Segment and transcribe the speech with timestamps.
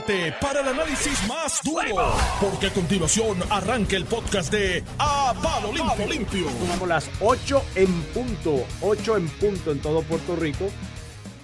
[0.00, 5.70] prepárate para el análisis más duro, porque a continuación arranca el podcast de A Palo
[5.72, 6.06] Limpio.
[6.06, 6.46] Limpio.
[6.60, 10.66] Tomamos las 8 en punto, 8 en punto en todo Puerto Rico.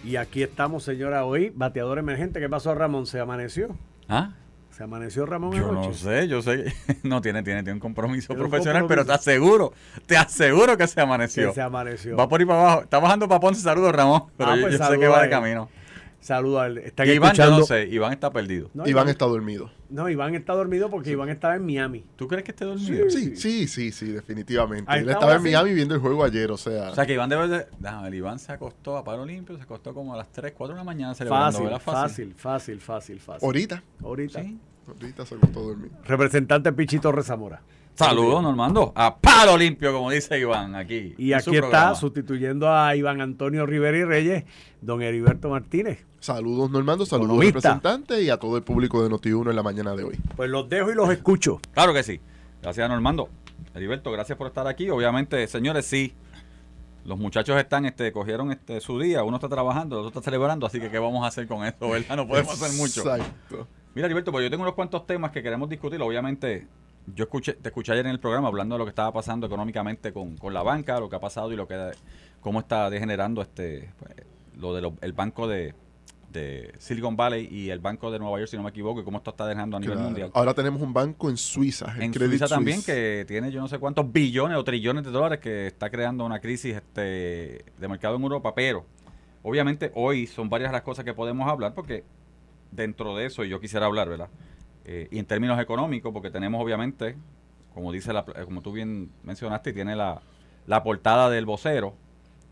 [0.02, 2.40] Y aquí estamos, señora, hoy, bateador emergente.
[2.40, 3.06] ¿Qué pasó, Ramón?
[3.06, 3.76] ¿Se amaneció?
[4.08, 4.30] ¿Ah?
[4.70, 5.88] ¿Se amaneció Ramón Yo anoche?
[5.88, 6.72] no sé, yo sé.
[7.02, 9.72] No tiene, tiene, tiene un compromiso Tiene un profesional, pero te aseguro,
[10.06, 11.48] te aseguro que se amaneció.
[11.48, 12.16] Que se amaneció.
[12.16, 12.80] Va por ahí para abajo.
[12.82, 14.24] Está bajando para Ponce, saludos Ramón.
[14.38, 15.30] Pero Ah, yo, pues yo sé saludo que va de él.
[15.30, 15.68] camino.
[16.20, 18.70] Están Y Iván, yo escuchando- no sé, Iván está perdido.
[18.74, 19.70] No, Iván está dormido.
[19.88, 22.04] No, Iván está dormido porque Iván estaba en Miami.
[22.16, 23.08] ¿Tú crees que esté dormido?
[23.08, 24.84] Sí, sí, sí, sí, definitivamente.
[24.90, 25.44] Ahí Él está estaba en así.
[25.48, 26.90] Miami viendo el juego ayer, o sea.
[26.90, 27.66] O sea que Iván debe de...
[27.78, 30.74] Déjame ver, Iván se acostó a paro limpio, se acostó como a las 3, 4
[30.74, 33.46] de la mañana celebrando, Fácil, fácil, fácil, fácil, fácil.
[33.46, 34.42] ahorita, Ahorita.
[34.42, 34.58] Sí.
[34.88, 35.90] ahorita se acostó a dormir.
[36.04, 37.62] Representante Pichito Rezamora.
[37.98, 38.92] Saludos, Normando.
[38.94, 41.14] A palo limpio, como dice Iván aquí.
[41.18, 41.94] Y aquí está, programa.
[41.96, 44.44] sustituyendo a Iván Antonio Rivera y Reyes,
[44.80, 46.06] don Heriberto Martínez.
[46.20, 47.70] Saludos, Normando, saludos, Economista.
[47.72, 50.16] representante, y a todo el público de Noti1 en la mañana de hoy.
[50.36, 51.60] Pues los dejo y los escucho.
[51.74, 52.20] Claro que sí.
[52.62, 53.30] Gracias, Normando.
[53.74, 54.88] Heriberto, gracias por estar aquí.
[54.90, 56.14] Obviamente, señores, sí.
[57.04, 60.66] Los muchachos están, este, cogieron este su día, uno está trabajando, el otro está celebrando,
[60.66, 62.16] así que ¿qué vamos a hacer con eso, verdad?
[62.16, 63.00] No podemos hacer mucho.
[63.00, 63.66] Exacto.
[63.96, 66.00] Mira, Heriberto, pues yo tengo unos cuantos temas que queremos discutir.
[66.00, 66.66] Obviamente,
[67.14, 70.12] yo escuché, te escuché ayer en el programa hablando de lo que estaba pasando económicamente
[70.12, 71.92] con, con la banca, lo que ha pasado y lo que
[72.40, 74.12] cómo está degenerando este pues,
[74.56, 75.74] lo del el banco de,
[76.32, 79.18] de Silicon Valley y el banco de Nueva York, si no me equivoco, y cómo
[79.18, 80.08] esto está degenerando a nivel Claro.
[80.10, 80.30] mundial.
[80.34, 83.68] Ahora tenemos un banco en Suiza, el En Credit Suiza también, que tiene yo no
[83.68, 88.16] sé cuántos billones o trillones de dólares que está creando una crisis este, de mercado
[88.16, 88.84] en Europa, pero
[89.42, 92.04] obviamente hoy son varias las cosas que podemos hablar porque
[92.70, 94.28] dentro de eso, y yo quisiera hablar, ¿verdad?
[94.90, 97.14] Eh, y en términos económicos, porque tenemos obviamente,
[97.74, 100.22] como dice la, eh, como tú bien mencionaste, y tiene la,
[100.66, 101.92] la portada del vocero,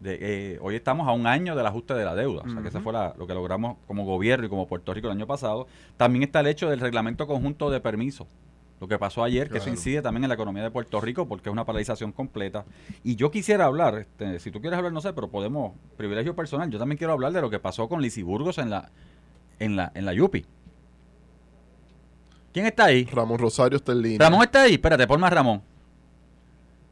[0.02, 2.68] de, eh, hoy estamos a un año del ajuste de la deuda, o sea que
[2.68, 5.66] eso fue la- lo que logramos como gobierno y como Puerto Rico el año pasado.
[5.96, 8.28] También está el hecho del reglamento conjunto de permisos,
[8.78, 11.48] lo que pasó ayer, que eso incide también en la economía de Puerto Rico porque
[11.48, 12.66] es una paralización completa.
[13.02, 16.68] Y yo quisiera hablar, este, si tú quieres hablar, no sé, pero podemos, privilegio personal,
[16.68, 18.90] yo también quiero hablar de lo que pasó con Lisi Burgos en la,
[19.58, 20.44] en la, en la Yupi.
[22.56, 23.04] ¿Quién está ahí?
[23.04, 24.18] Ramón Rosario está en línea.
[24.18, 25.60] Ramón está ahí, espérate, pon más Ramón.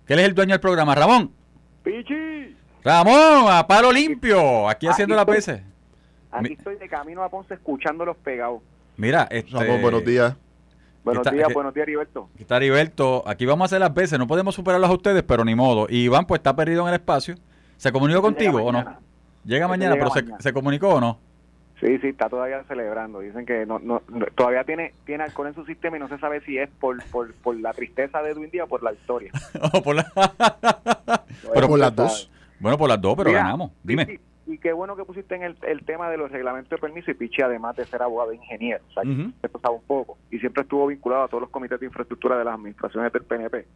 [0.06, 0.94] Que él es el dueño del programa.
[0.94, 1.30] Ramón,
[1.82, 2.54] Pichi,
[2.84, 5.36] Ramón, a palo limpio, aquí haciendo la estoy.
[5.36, 5.62] PC.
[6.32, 8.60] aquí Mi- estoy de camino a Ponce escuchando los pegados.
[8.98, 10.36] Mira, este, Ramón, buenos días.
[11.02, 12.28] Buenos Está- días, eh, buenos días, Heriberto.
[12.34, 13.24] Aquí está Heriberto.
[13.26, 14.18] Aquí vamos a hacer las veces.
[14.18, 15.86] No podemos superarlos a ustedes, pero ni modo.
[15.88, 17.36] Y Iván, pues está perdido en el espacio.
[17.78, 18.80] ¿Se comunicó contigo o no?
[18.80, 18.98] mañana.
[19.46, 21.18] Llega Este mañana, llega pero se comunicó o no?
[21.84, 23.20] Sí, sí, está todavía celebrando.
[23.20, 26.16] Dicen que no, no, no- todavía tiene, tiene alcohol en su sistema y no se
[26.18, 29.30] sabe si es por, por, por la tristeza de Edwin Díaz o por la victoria.
[29.74, 30.10] O por la-
[31.52, 32.30] Pero por las dos.
[32.58, 33.72] bueno, por las dos, pero Mira, ganamos.
[33.82, 34.18] Dime.
[34.64, 37.42] Qué bueno que pusiste en el, el tema de los reglamentos de permiso y Pichi,
[37.42, 38.82] además de ser abogado e ingeniero.
[38.88, 39.30] O sea, Ujú.
[39.42, 42.44] esto sabe un poco y siempre estuvo vinculado a todos los comités de infraestructura de
[42.44, 43.66] las administraciones del PNP.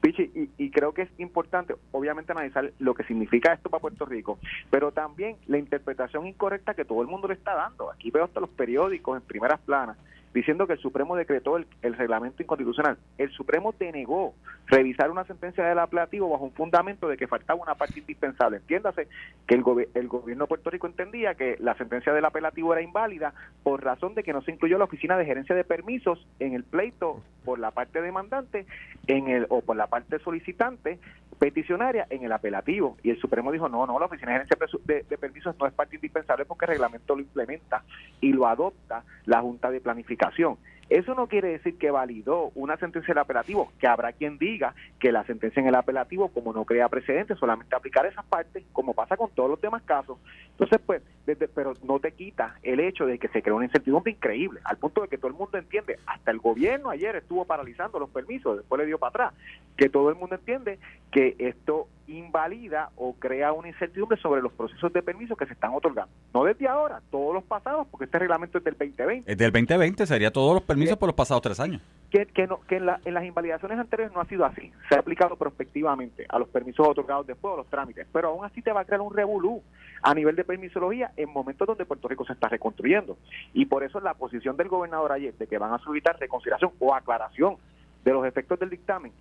[0.00, 4.06] Pichi, y, y creo que es importante, obviamente, analizar lo que significa esto para Puerto
[4.06, 4.38] Rico,
[4.70, 7.90] pero también la interpretación incorrecta que todo el mundo le está dando.
[7.90, 9.98] Aquí veo hasta los periódicos en primeras planas
[10.32, 12.98] diciendo que el Supremo decretó el, reglamento inconstitucional.
[13.18, 14.34] El Supremo denegó
[14.66, 18.58] revisar una sentencia del apelativo bajo un fundamento de que faltaba una parte indispensable.
[18.58, 19.08] Entiéndase
[19.46, 22.82] que el, gobe- el gobierno de Puerto Rico entendía que la sentencia del apelativo era
[22.82, 26.54] inválida por razón de que no se incluyó la oficina de gerencia de permisos en
[26.54, 28.66] el pleito por la parte demandante
[29.06, 30.98] en el o por la parte solicitante
[31.38, 35.18] peticionaria en el apelativo y el Supremo dijo no no la oficina de gerencia de
[35.18, 37.82] permisos no es parte indispensable porque el reglamento lo implementa
[38.20, 40.58] y lo adopta la Junta de Planificación comunicación
[40.90, 45.12] eso no quiere decir que validó una sentencia del apelativo, que habrá quien diga que
[45.12, 49.16] la sentencia en el apelativo, como no crea precedentes, solamente aplicar esas partes, como pasa
[49.16, 50.18] con todos los demás casos.
[50.50, 54.12] Entonces, pues, desde- pero no te quita el hecho de que se creó una incertidumbre
[54.12, 57.98] increíble, al punto de que todo el mundo entiende, hasta el gobierno ayer estuvo paralizando
[57.98, 59.34] los permisos, después le dio para atrás,
[59.76, 60.78] que todo el mundo entiende
[61.12, 65.72] que esto invalida o crea una incertidumbre sobre los procesos de permiso que se están
[65.72, 66.12] otorgando.
[66.34, 70.06] No desde ahora, todos los pasados, porque este reglamento es del 2020 Es del 2020,
[70.06, 71.80] sería todos los permisos por los pasados tres años.
[72.10, 74.72] que, que, no, que en, la- en las invalidaciones anteriores no ha sido así.
[74.88, 78.62] Se ha aplicado prospectivamente a los permisos otorgados después de los trámites, pero aún así
[78.62, 79.62] te va a crear un revolú
[80.02, 83.16] a nivel de permisología en momentos donde Puerto Rico se está reconstruyendo.
[83.54, 86.94] Y por eso la posición del gobernador ayer de que van a solicitar reconsideración o
[86.94, 87.56] aclaración
[88.04, 89.12] de los efectos del dictamen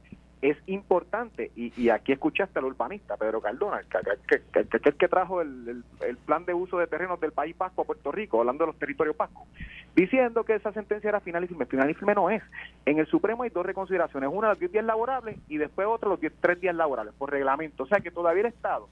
[0.42, 5.08] es importante, y, y aquí escuchaste al urbanista Pedro Cardona, que, que, que- que- que-
[5.10, 5.84] trajo el
[6.26, 9.16] plan de uso de terrenos del país Pasco a Puerto Rico, hablando de los territorios
[9.16, 9.46] Pasco,
[9.96, 11.66] diciendo que esa sentencia era final y firme.
[11.66, 12.42] Final y firme no es.
[12.86, 16.22] En el Supremo hay dos reconsideraciones, una los 10 días laborables y después otra los
[16.22, 17.84] 10, 3 días laborables por reglamento.
[17.84, 18.88] O sea que todavía el Estado,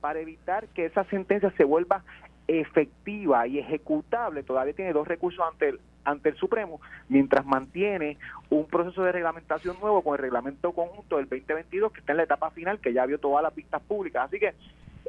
[0.00, 2.02] para evitar que esa sentencia se vuelva
[2.48, 8.16] efectiva y ejecutable, todavía tiene dos recursos ante el, ante el Supremo, mientras mantiene
[8.48, 12.22] un proceso de reglamentación nuevo con el reglamento conjunto del 2022 que está en la
[12.24, 14.26] etapa final, que ya vio todas las pistas públicas.
[14.26, 14.54] Así que,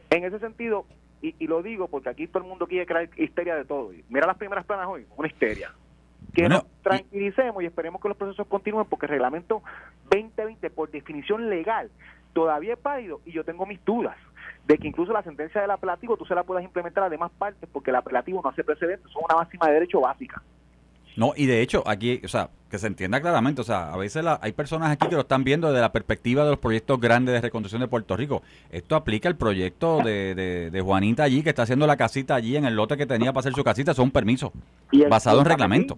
[0.09, 0.85] en ese sentido,
[1.21, 3.91] y, y lo digo porque aquí todo el mundo quiere crear histeria de todo.
[4.09, 5.71] Mira las primeras planas hoy, una histeria.
[6.33, 9.63] Que Bueno, nos tranquilicemos y esperemos que los procesos continúen porque el reglamento
[10.11, 11.89] 2020, por definición legal,
[12.33, 14.15] todavía es válido y yo tengo mis dudas
[14.67, 17.67] de que incluso la sentencia del apelativo tú se la puedas implementar a demás partes
[17.71, 20.41] porque el apelativo no hace precedentes, son una máxima de derecho básica.
[21.17, 24.23] No, y de hecho, aquí, o sea, que se entienda claramente, o sea, a veces
[24.23, 27.33] la- hay personas aquí que lo están viendo desde la perspectiva de los proyectos grandes
[27.33, 28.41] de reconstrucción de Puerto Rico.
[28.71, 32.55] Esto aplica el proyecto de, de- de Juanita allí, que está haciendo la casita allí
[32.55, 34.53] en el lote que tenía para hacer su casita, son un permiso,
[34.91, 35.97] Y el- basado en reglamento.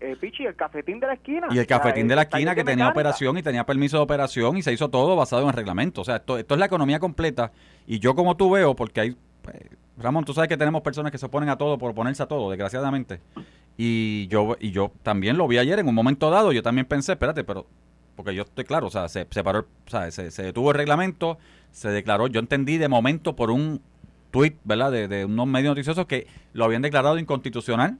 [0.00, 1.46] Eh, Pichi, el cafetín de la esquina.
[1.50, 2.90] Y el O sea, cafetín de la esquina que tenía mecánica.
[2.90, 6.02] operación y tenía permiso de operación y se hizo todo basado en el reglamento.
[6.02, 7.50] O sea, esto, esto es la economía completa.
[7.86, 9.16] Y yo como tú veo, porque hay...
[9.42, 9.56] pues,
[9.98, 12.50] Ramón, tú sabes que tenemos personas que se oponen a todo por oponerse a todo,
[12.50, 13.20] desgraciadamente.
[13.76, 16.52] Y yo, y yo también lo vi ayer en un momento dado.
[16.52, 17.66] Yo también pensé, espérate, pero...
[18.14, 20.72] Porque yo estoy claro, o sea, se, se paró, el- o sea, se, se detuvo
[20.72, 21.38] el reglamento,
[21.70, 23.80] se declaró, yo entendí de momento por un
[24.32, 27.96] tuit, ¿verdad?, de, de unos medios noticiosos que lo habían declarado inconstitucional.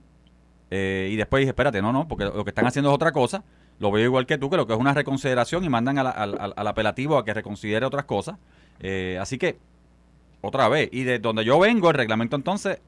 [0.71, 3.43] Eh, y después dije, espérate, no, no, porque lo que están haciendo es otra cosa.
[3.79, 6.11] Lo veo igual que tú, que lo que es una reconsideración y mandan a la-
[6.11, 8.37] al, al- al apelativo a que reconsidere otras cosas.
[8.81, 9.57] Eh, así que,
[10.41, 12.81] otra vez, y de donde yo vengo, el reglamento entonces,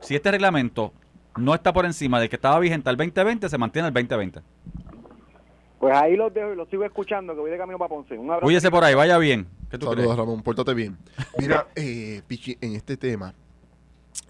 [0.00, 0.92] si este reglamento
[1.36, 4.40] no está por encima del que estaba vigente al 2020, se mantiene el 2020.
[5.78, 8.14] Pues ahí los dejo y los sigo escuchando, que voy de camino para Ponce.
[8.18, 8.42] Un abrazo.
[8.44, 9.46] Cuídese por ahí, vaya bien.
[9.70, 10.18] ¿Qué tú Saludos, crees?
[10.18, 10.96] Ramón, pórtate bien.
[11.38, 13.32] Mira, eh, Pichi, en este tema,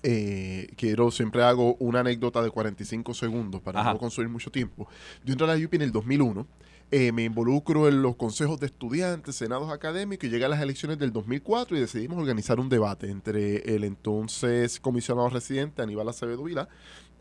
[0.02, 3.92] eh, quiero, siempre hago una anécdota de 45 segundos para Ajá.
[3.92, 4.88] no consumir mucho tiempo.
[5.24, 6.46] Yo entré a la UPI en el 2001,
[6.90, 10.98] eh, me involucro en los consejos de estudiantes, senados académicos, y llega a las elecciones
[10.98, 16.68] del 2004 y decidimos organizar un debate entre el entonces comisionado residente Aníbal Acevedo Vila,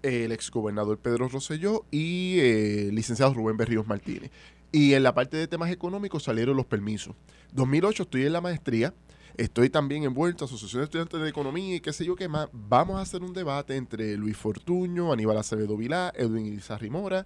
[0.03, 4.31] el exgobernador Pedro Rosselló y eh, el licenciado Rubén Berríos Martínez.
[4.71, 7.15] Y en la parte de temas económicos salieron los permisos.
[7.53, 8.93] 2008 estoy en la maestría,
[9.35, 12.47] estoy también envuelto en Asociación de Estudiantes de Economía y qué sé yo qué más.
[12.53, 17.25] Vamos a hacer un debate entre Luis Fortuño, Aníbal Acevedo Vilá, Edwin Izarri Mora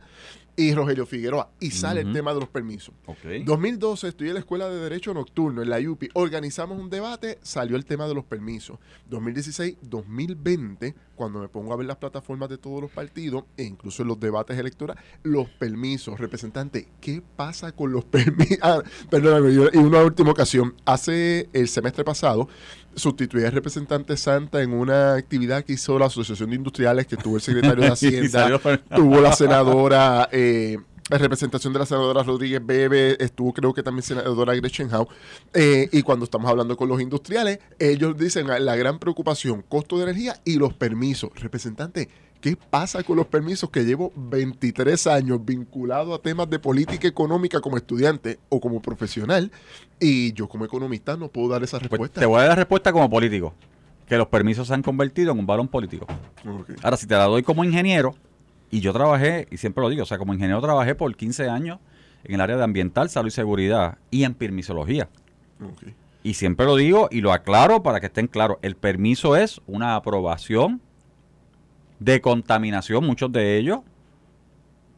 [0.58, 1.50] y Rogelio Figueroa.
[1.60, 2.94] Y sale el tema de los permisos.
[3.06, 3.18] Ok.
[3.46, 6.10] 2012 estoy en la Escuela de Derecho Nocturno, en la UPI.
[6.14, 8.78] Organizamos un debate, salió el tema de los permisos.
[9.10, 14.02] 2016, 2020, cuando me pongo a ver las plataformas de todos los partidos, e incluso
[14.02, 16.20] en los debates electorales, los permisos.
[16.20, 18.58] Representante, ¿qué pasa con los permisos?
[18.62, 20.76] Ah, perdóname, yo- y una última ocasión.
[20.86, 22.48] Hace el semestre pasado,
[22.96, 27.36] sustituí al representante Santa en una actividad que hizo la Asociación de Industriales, que tuvo
[27.36, 28.60] el secretario de Hacienda,
[28.96, 30.78] tuvo la senadora eh,
[31.10, 35.08] en representación de la senadora Rodríguez Bebe, estuvo creo que también senadora Gretchen Howe,
[35.54, 40.04] eh, y cuando estamos hablando con los industriales, ellos dicen la gran preocupación, costo de
[40.04, 41.32] energía y los permisos.
[41.36, 42.10] Representante,
[42.42, 47.62] ¿qué pasa con los permisos que llevo 23 años vinculado a temas de política económica
[47.62, 49.52] como estudiante o como profesional?
[50.00, 52.20] Y yo como economista no puedo dar esa Pues respuesta.
[52.20, 53.54] te voy a dar la respuesta como político.
[54.08, 56.06] Que los permisos se han convertido en un balón político.
[56.84, 58.16] Ahora, si te la doy como ingeniero,
[58.70, 61.80] y yo trabajé, y siempre lo digo, o sea, como ingeniero trabajé por 15 años
[62.24, 65.08] en el área de ambiental, salud y seguridad y en permisología.
[65.64, 65.94] Ok.
[66.24, 68.58] Y siempre lo digo y lo aclaro para que estén claros.
[68.62, 70.82] El permiso es una aprobación
[72.02, 73.82] de contaminación, muchos de ellos,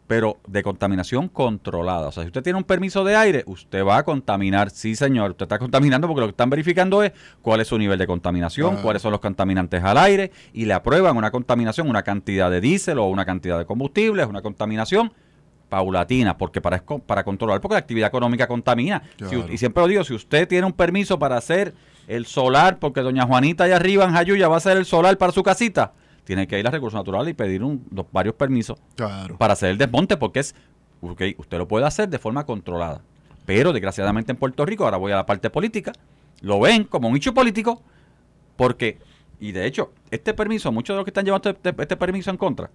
[0.08, 2.08] pero de contaminación controlada.
[2.08, 4.70] O sea, si usted tiene un permiso de aire, usted va a contaminar.
[4.70, 8.00] Sí, señor, usted está contaminando porque lo que están verificando es cuál es su nivel
[8.00, 8.84] de contaminación, Claro.
[8.84, 13.00] cuáles son los contaminantes al aire y le aprueban una contaminación, una cantidad de diésel
[13.00, 15.12] o una cantidad de combustible, es una contaminación
[15.68, 19.02] paulatina, porque para, para controlar, porque la actividad económica contamina.
[19.30, 21.74] Si y siempre lo digo, si usted tiene un permiso para hacer
[22.08, 25.32] el solar, porque doña Juanita allá arriba en Jayuya va a hacer el solar para
[25.34, 29.38] su casita, tiene que ir a Recursos Naturales y pedir un- dos- varios permisos Claro.
[29.38, 30.56] para hacer el desmonte, porque es,
[31.02, 33.02] usted lo puede hacer de forma controlada.
[33.46, 35.92] Pero desgraciadamente en Puerto Rico, ahora voy a la parte política,
[36.42, 37.82] lo ven como un hecho político,
[38.56, 39.00] porque,
[39.40, 42.38] y de hecho, este permiso, muchos de los que están llevando este, este permiso en
[42.38, 42.70] contra,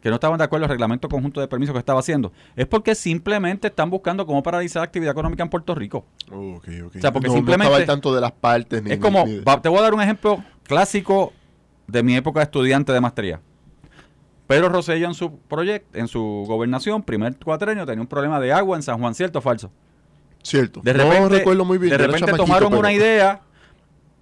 [0.00, 2.94] que no estaban de acuerdo el reglamento conjunto de permisos que estaba haciendo, es porque
[2.94, 6.04] simplemente están buscando cómo paralizar la actividad económica en Puerto Rico.
[6.30, 6.96] Ok, ok.
[6.96, 8.82] O sea, porque no, no simplemente- estaba al tanto de las partes.
[8.82, 11.32] Ni, Es como, ni te voy a dar un ejemplo clásico
[11.86, 13.40] de mi época de estudiante de maestría.
[14.46, 18.76] Pedro Rosselló en su proyecto, en su gobernación, primer cuatrenio, tenía un problema de agua
[18.76, 19.70] en San Juan, ¿cierto o falso?
[20.42, 20.80] Cierto.
[20.82, 21.90] De no repente, recuerdo muy bien.
[21.90, 23.40] de yo era repente chamaquito, tomaron pero- una idea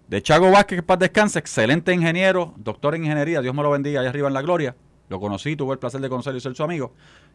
[0.06, 4.00] de Chago Vázquez, que paz descanse, excelente ingeniero, doctor en ingeniería, Dios me lo bendiga,
[4.00, 4.76] allá arriba en la gloria.
[5.08, 6.92] Lo conocí, tuve el placer de conocerlo y ser su amigo.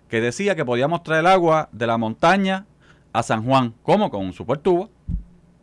[0.08, 2.66] Que decía que podíamos traer agua de la montaña
[3.12, 3.74] a San Juan.
[3.84, 4.10] ¿Cómo?
[4.10, 4.90] Con un super tubo.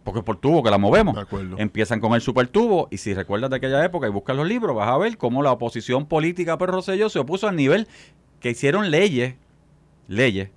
[0.05, 1.15] Porque es por tubo que la movemos.
[1.15, 1.57] De acuerdo.
[1.59, 4.89] Empiezan con el supertubo y si recuerdas de aquella época y buscas los libros, vas
[4.89, 7.89] a ver cómo la oposición política per Rosselló se opuso al nivel
[8.39, 9.35] que hicieron leyes,
[10.07, 10.51] leyes.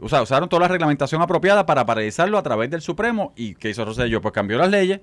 [0.00, 3.70] O sea, usaron toda la reglamentación apropiada para paralizarlo a través del Supremo y ¿qué
[3.70, 4.20] hizo Rosselló?
[4.20, 5.00] Pues cambió las leyes.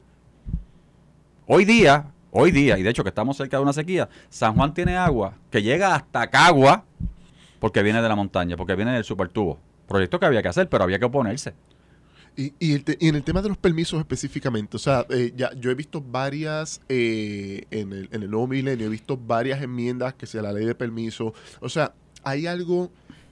[1.45, 4.73] Hoy día, hoy día, y de hecho que estamos cerca de una sequía, San Juan
[4.73, 6.85] tiene agua que llega hasta Cagua
[7.59, 9.59] porque viene de la montaña, porque viene del supertubo.
[9.87, 11.53] Proyecto que había que hacer, pero había que oponerse.
[12.39, 15.33] Y, y, el te- y en el tema de los permisos específicamente, o sea, eh,
[15.35, 19.61] ya yo he visto varias, eh, en, el, en el nuevo milenio, he visto varias
[19.61, 21.33] enmiendas que sea la ley de permiso.
[21.59, 21.93] O sea,
[22.23, 22.91] hay algo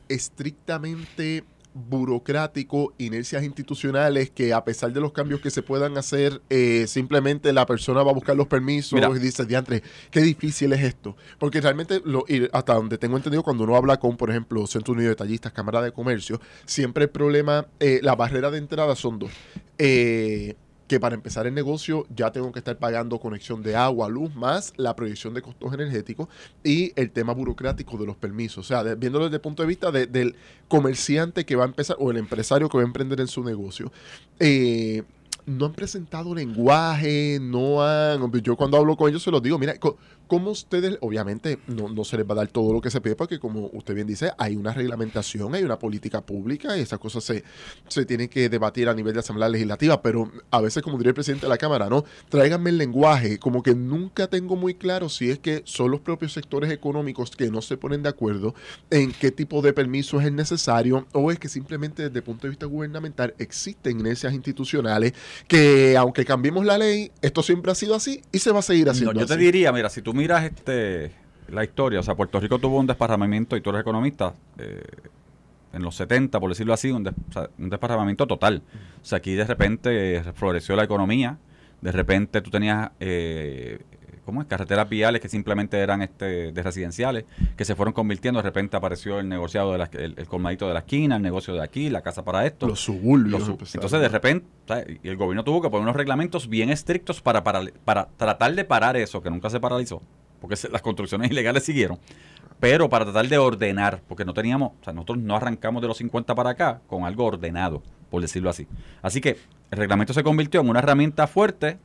[0.09, 1.45] estrictamente
[1.77, 7.53] burocrático, inercias institucionales, que a pesar de los cambios que se puedan hacer, eh, simplemente
[7.53, 9.09] la persona va a buscar los permisos Mira.
[9.09, 11.15] y dice, diantre, qué difícil es esto.
[11.39, 14.93] Porque realmente, lo, y hasta donde tengo entendido, cuando uno habla con, por ejemplo, Centro
[14.93, 19.19] Unido de Detallistas, Cámara de Comercio, siempre el problema, eh, la barrera de entrada son
[19.19, 19.31] dos.
[19.77, 20.55] Eh,
[20.87, 24.73] que para empezar el negocio ya tengo que estar pagando conexión de agua, luz, más
[24.77, 26.29] la proyección de costos energéticos
[26.63, 28.65] y el tema burocrático de los permisos.
[28.65, 30.35] O sea, de- viéndolo desde el punto de vista de- del
[30.69, 33.91] comerciante que va a empezar o el empresario que va a emprender en su negocio.
[34.39, 35.03] Eh,
[35.45, 38.31] no han presentado lenguaje, no han...
[38.41, 39.75] Yo cuando hablo con ellos se los digo, mira,
[40.27, 43.15] ¿cómo ustedes, obviamente no, no se les va a dar todo lo que se pide
[43.15, 47.23] porque como usted bien dice, hay una reglamentación, hay una política pública y esas cosas
[47.23, 47.43] se,
[47.87, 51.15] se tienen que debatir a nivel de Asamblea Legislativa, pero a veces, como diría el
[51.15, 52.03] presidente de la Cámara, ¿no?
[52.29, 56.33] Tráiganme el lenguaje, como que nunca tengo muy claro si es que son los propios
[56.33, 58.53] sectores económicos que no se ponen de acuerdo
[58.89, 62.47] en qué tipo de permiso es el necesario o es que simplemente desde el punto
[62.47, 65.13] de vista gubernamental existen inercias institucionales
[65.47, 68.89] que aunque cambiemos la ley, esto siempre ha sido así y se va a seguir
[68.89, 69.43] haciendo No, yo te así.
[69.43, 71.11] diría, mira, si tú miras este
[71.47, 74.81] la historia, o sea, Puerto Rico tuvo un desparramamiento, y tú eres economista, eh,
[75.71, 77.13] en los 70, por decirlo así, un, des-
[77.57, 78.61] un desparramamiento total.
[79.01, 81.37] O sea, aquí de repente eh, floreció la economía,
[81.79, 83.79] de repente tú tenías, eh,
[84.27, 84.47] ¿cómo es?
[84.47, 87.23] Carreteras viales que simplemente eran este de residenciales,
[87.55, 90.73] que se fueron convirtiendo, de repente apareció el negociado, de la, el, el colmadito de
[90.73, 92.67] la esquina, el negocio de aquí, la casa para esto.
[92.67, 93.47] Los suburbios.
[93.47, 93.73] Los.
[93.73, 98.09] Entonces, de repente, el gobierno tuvo que poner unos reglamentos bien estrictos para, para, para
[98.17, 100.01] tratar de parar eso, que nunca se paralizó,
[100.41, 101.97] porque se- las construcciones ilegales siguieron,
[102.59, 105.97] pero para tratar de ordenar, porque no teníamos, o sea, nosotros no arrancamos de los
[105.97, 108.67] 50 para acá con algo ordenado, por decirlo así.
[109.01, 109.37] Así que
[109.71, 111.77] el reglamento se convirtió en una herramienta fuerte,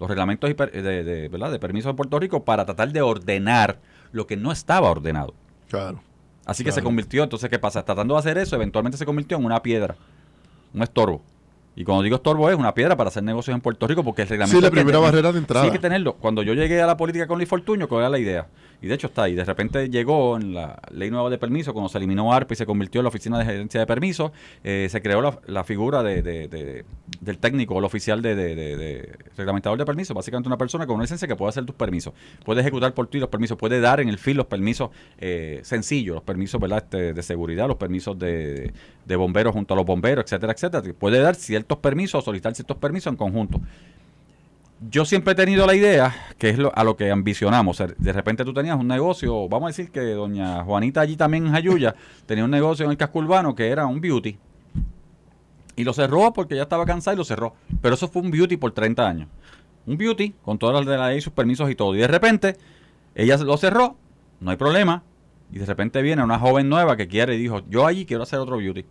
[0.00, 1.50] los reglamentos hiper- de, de, ¿verdad?
[1.52, 3.78] de permiso de Puerto Rico, para tratar de ordenar
[4.12, 5.34] lo que no estaba ordenado.
[5.68, 6.00] Claro.
[6.46, 7.84] Así que se convirtió, entonces, ¿qué pasa?
[7.84, 9.96] Tratando de hacer eso, eventualmente se convirtió en una piedra,
[10.74, 11.22] un estorbo.
[11.76, 14.28] Y cuando digo estorbo es una piedra para hacer negocios en Puerto Rico, porque el
[14.28, 14.56] reglamento...
[14.58, 15.64] Sí, la que primera barrera de entrada.
[15.64, 16.14] Sí, hay que tenerlo.
[16.14, 18.46] Cuando yo llegué a la política con Luis Fortuño, ¿cuál era la idea?
[18.82, 19.34] Y de hecho está ahí.
[19.34, 22.66] De repente llegó en la ley nueva de permiso, cuando se eliminó ARPA y se
[22.66, 24.30] convirtió en la oficina de gerencia de permisos,
[24.62, 26.84] eh, se creó la, la figura de, de- de-
[27.20, 30.14] del técnico, el oficial de, reglamentador de permisos.
[30.14, 32.12] Básicamente una persona con una licencia que puede hacer tus permisos.
[32.44, 36.14] Puede ejecutar por ti los permisos, puede dar en el fin los permisos eh, sencillos,
[36.14, 36.60] los permisos.
[36.64, 38.72] Este, de seguridad, los permisos de
[39.16, 40.82] bomberos junto a los bomberos, etcétera, etcétera.
[40.98, 43.60] Puede dar ciertos permisos o solicitar ciertos permisos en conjunto
[44.90, 47.80] yo siempre he tenido la idea, que es lo- a lo que ambicionamos.
[47.80, 51.16] O sea, De repente tú tenías un negocio, vamos a decir que doña Juanita allí
[51.16, 51.94] también en Jayuya
[52.26, 54.36] tenía un negocio en el casco urbano que era un beauty.
[55.76, 57.54] Y lo cerró porque ya estaba cansada y lo cerró.
[57.82, 59.28] Pero eso fue un beauty por 30 años.
[59.86, 61.94] Un beauty con todas las de la ley, sus permisos y todo.
[61.94, 62.56] Y de repente
[63.14, 63.96] ella lo cerró,
[64.40, 65.02] no hay problema.
[65.52, 68.38] Y de repente viene una joven nueva que quiere y dijo, yo allí quiero hacer
[68.38, 68.84] otro beauty.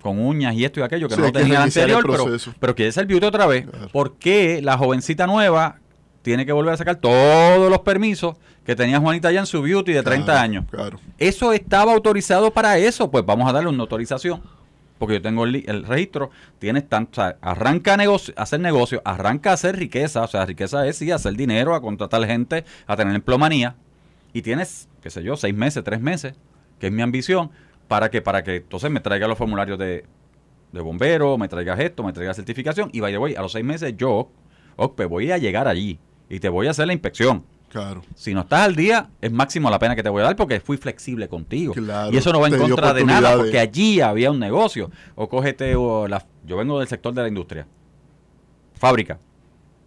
[0.00, 2.54] Con uñas y esto y aquello que Sí, no tenía el reiniciar el anterior, pero,
[2.60, 3.66] pero quiere ser beauty otra vez.
[3.66, 3.88] Claro.
[3.88, 5.76] ¿Por qué la jovencita nueva
[6.22, 9.92] tiene que volver a sacar todos los permisos que tenía Juanita ya en su beauty
[9.92, 10.64] de 30 Claro, años?
[10.70, 11.00] Claro.
[11.18, 14.42] Eso estaba autorizado para eso, pues vamos a darle una autorización.
[14.98, 19.50] Porque yo tengo el, registro, tienes tanto, o sea, arranca a, negocio, hacer negocio, arranca
[19.50, 23.14] a hacer riqueza, o sea, riqueza es sí, hacer dinero, a contratar gente, a tener
[23.14, 23.76] empleomanía,
[24.32, 26.34] y tienes, qué sé yo, seis meses, tres meses,
[26.80, 27.50] que es mi ambición,
[27.88, 30.04] para que, para que entonces me traiga los formularios de,
[30.72, 33.94] de bombero, me traigas esto, me traigas certificación, y vaya, voy, a los seis meses
[33.96, 34.30] yo,
[34.76, 37.44] OCPE, voy a llegar allí, y te voy a hacer la inspección.
[37.68, 38.02] Claro.
[38.14, 40.60] Si no estás al día, es máximo la pena que te voy a dar porque
[40.60, 41.74] fui flexible contigo.
[41.74, 44.90] Claro, y eso no va en contra de nada porque allí había un negocio.
[45.14, 47.66] O cógete, o la- yo vengo del sector de la industria.
[48.74, 49.18] Fábrica.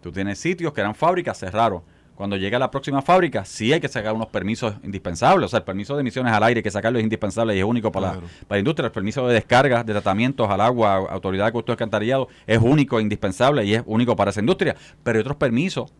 [0.02, 1.82] Tú tienes sitios que eran fábricas, cerraron.
[2.20, 5.46] Cuando llega la próxima fábrica, sí hay que sacar unos permisos indispensables.
[5.46, 7.64] O sea, el permiso de emisiones al aire hay que sacarlo es indispensable y es
[7.64, 8.26] único para, Claro.
[8.26, 8.86] la, para la industria.
[8.88, 13.02] El permiso de descarga de tratamientos al agua, autoridad de costos alcantarillado, es único, e
[13.02, 14.76] indispensable y es único para esa industria.
[15.02, 15.94] Pero hay otros permisos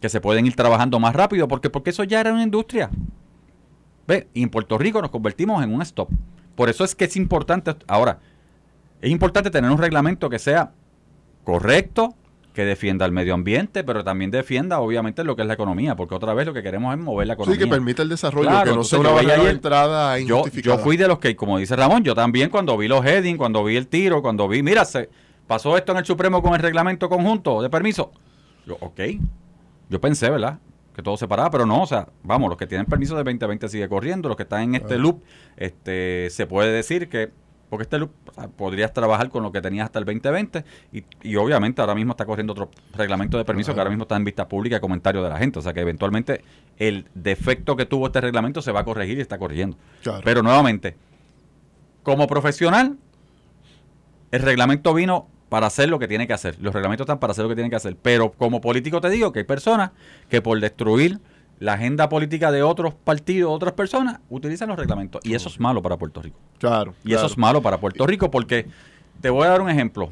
[0.00, 2.88] que se pueden ir trabajando más rápido porque, porque eso ya era una industria.
[4.08, 4.28] ¿Ve?
[4.32, 6.08] Y en Puerto Rico nos convertimos en un stop.
[6.54, 7.74] Por eso es que es importante.
[7.86, 8.18] Ahora,
[9.02, 10.72] es importante tener un reglamento que sea
[11.44, 12.14] correcto,
[12.56, 16.14] que defienda el medio ambiente, pero también defienda obviamente lo que es la economía, porque
[16.14, 17.60] otra vez lo que queremos es mover la economía.
[17.60, 20.78] Sí, que permita el desarrollo, Claro, que no sea una barrera de entrada yo, yo
[20.78, 23.76] fui de los que, como dice Ramón, yo también cuando vi los headings, cuando vi
[23.76, 25.10] el tiro, cuando vi, mira, se
[25.46, 28.10] pasó esto en el Supremo con el reglamento conjunto de permiso.
[28.64, 29.00] Yo, ok.
[29.90, 30.58] Yo pensé, ¿verdad?
[30.94, 33.68] Que todo se paraba, pero no, o sea, vamos, los que tienen permiso de 2020
[33.68, 35.22] sigue corriendo, los que están en este loop,
[35.58, 37.32] este, se puede decir que,
[37.68, 41.04] porque este loop o sea, podrías trabajar con lo que tenías hasta el 2020 y,
[41.22, 44.24] y obviamente ahora mismo está corriendo otro reglamento de permiso que ahora mismo está en
[44.24, 46.42] vista pública y comentario de la gente, o sea que eventualmente
[46.78, 49.76] el defecto que tuvo este reglamento se va a corregir y está corrigiendo.
[50.02, 50.20] Claro.
[50.24, 50.96] Pero nuevamente,
[52.02, 52.96] como profesional,
[54.30, 56.56] el reglamento vino para hacer lo que tiene que hacer.
[56.60, 57.96] Los reglamentos están para hacer lo que tienen que hacer.
[58.00, 59.92] Pero como político te digo que hay personas
[60.28, 61.20] que por destruir
[61.58, 65.20] la agenda política de otros partidos, otras personas, utilizan los reglamentos.
[65.24, 66.38] Y eso es malo para Puerto Rico.
[66.58, 66.94] Claro.
[67.04, 68.66] Y eso es malo para Puerto Rico porque
[69.20, 70.10] te voy a dar un ejemplo.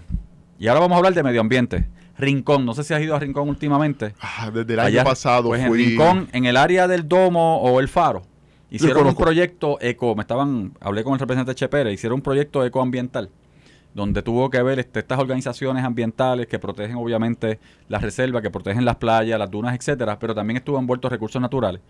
[0.58, 1.88] Y ahora vamos a hablar de medio ambiente.
[2.16, 4.14] Rincón, no sé si has ido a Rincón últimamente.
[4.20, 5.82] Ah, desde el año Allá, pasado pues fui...
[5.82, 8.22] en Rincón, en el área del Domo o el Faro,
[8.70, 13.30] hicieron un proyecto eco, me estaban, hablé con el representante Chepere, hicieron un proyecto ecoambiental
[13.94, 18.84] donde tuvo que ver este, estas organizaciones ambientales que protegen obviamente las reservas, que protegen
[18.84, 21.80] las playas, las dunas, etcétera, pero también estuvo envuelto recursos naturales.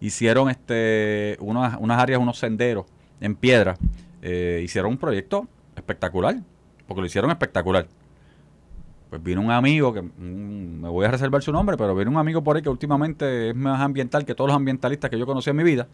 [0.00, 2.86] Hicieron este unas, unas áreas, unos senderos
[3.20, 3.76] en piedra.
[4.20, 6.36] Eh, hicieron un proyecto espectacular,
[6.86, 7.86] porque lo hicieron espectacular.
[9.08, 12.16] Pues vino un amigo, que mm, me voy a reservar su nombre, pero vino un
[12.16, 15.50] amigo por ahí que últimamente es más ambiental que todos los ambientalistas que yo conocí
[15.50, 15.86] en mi vida.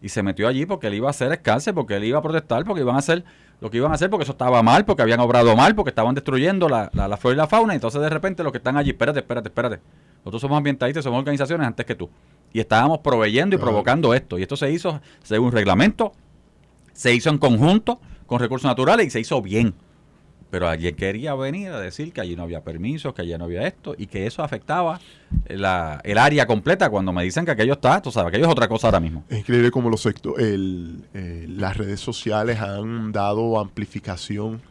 [0.00, 2.64] Y se metió allí porque él iba a hacer escalce, porque él iba a protestar,
[2.64, 3.24] porque iban a hacer
[3.60, 6.14] lo que iban a hacer, porque eso estaba mal, porque habían obrado mal, porque estaban
[6.14, 7.72] destruyendo la, la, la flora y la fauna.
[7.72, 9.80] Y entonces de repente los que están allí, espérate, espérate, espérate.
[10.18, 12.10] Nosotros somos ambientalistas, somos organizaciones antes que tú.
[12.52, 13.70] Y estábamos proveyendo y Claro.
[13.72, 14.38] provocando esto.
[14.38, 16.12] Y esto se hizo según reglamento,
[16.92, 19.74] se hizo en conjunto con recursos naturales y se hizo bien.
[20.56, 23.66] Pero allí quería venir a decir que allí no había permisos, que allí no había
[23.66, 24.98] esto y que eso afectaba
[25.48, 28.66] la, el área completa cuando me dicen que aquello está, tú sabes, aquello es otra
[28.66, 29.22] cosa ahora mismo.
[29.28, 34.62] Es increíble cómo los el, eh, las redes sociales han dado amplificación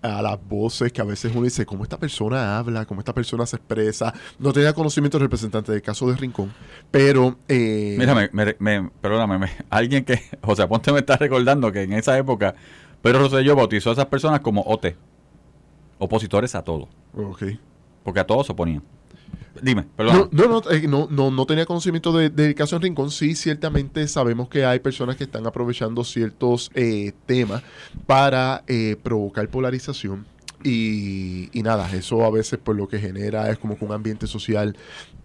[0.00, 3.44] a las voces que a veces uno dice, cómo esta persona habla, cómo esta persona
[3.44, 4.14] se expresa.
[4.38, 6.50] No tenía conocimiento del representante del caso de Rincón,
[6.90, 7.36] pero...
[7.46, 11.70] eh, Mira, me, me- me- perdóname, me- alguien que, o sea, Ponte me está recordando
[11.72, 12.54] que en esa época
[13.02, 14.96] Pedro Rosselló bautizó a esas personas como OT,
[15.98, 17.42] opositores a todo, ok.
[18.04, 18.82] porque a todos se oponían.
[19.62, 20.28] Dime, No, perdón.
[20.32, 23.10] no, no, eh, no, no, no tenía conocimiento de- del caso en Rincón.
[23.10, 27.62] Sí, ciertamente sabemos que hay personas que están aprovechando ciertos eh, temas
[28.06, 30.26] para eh, provocar polarización.
[30.62, 34.26] Y, y nada, eso a veces pues lo que genera es como que un ambiente
[34.26, 34.76] social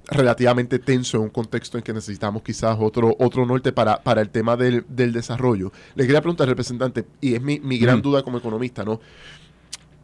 [0.07, 4.29] relativamente tenso en un contexto en que necesitamos quizás otro, otro norte para, para el
[4.29, 5.71] tema del, del desarrollo.
[5.95, 8.01] Le quería preguntar, representante, y es mi, mi gran Mm.
[8.01, 8.99] duda como economista, ¿no?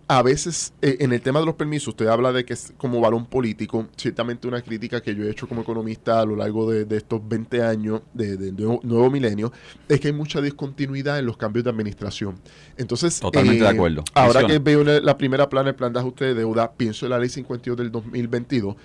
[0.10, 3.02] A veces eh, en el tema de los permisos, usted habla de que es como
[3.02, 6.86] balón político, ciertamente una crítica que yo he hecho como economista a lo largo de,
[6.86, 9.52] de estos 20 años de, de nuevo, nuevo milenio,
[9.90, 12.36] es que hay mucha discontinuidad en los cambios de administración.
[12.78, 14.04] Entonces, eh, Totalmente de acuerdo.
[14.14, 17.10] Ahora que veo la, la primera plana, el plan de ajuste de deuda, pienso en
[17.10, 18.76] la ley 52 del 2022,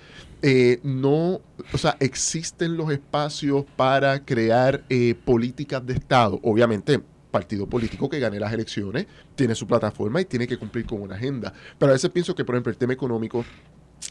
[0.41, 1.39] eh, no,
[1.71, 7.01] o sea, existen los espacios para crear eh, políticas de Estado, obviamente
[7.33, 11.15] partido político que gane las elecciones tiene su plataforma y tiene que cumplir con una
[11.15, 11.51] agenda.
[11.79, 13.43] Pero a veces pienso que, por ejemplo, el tema económico,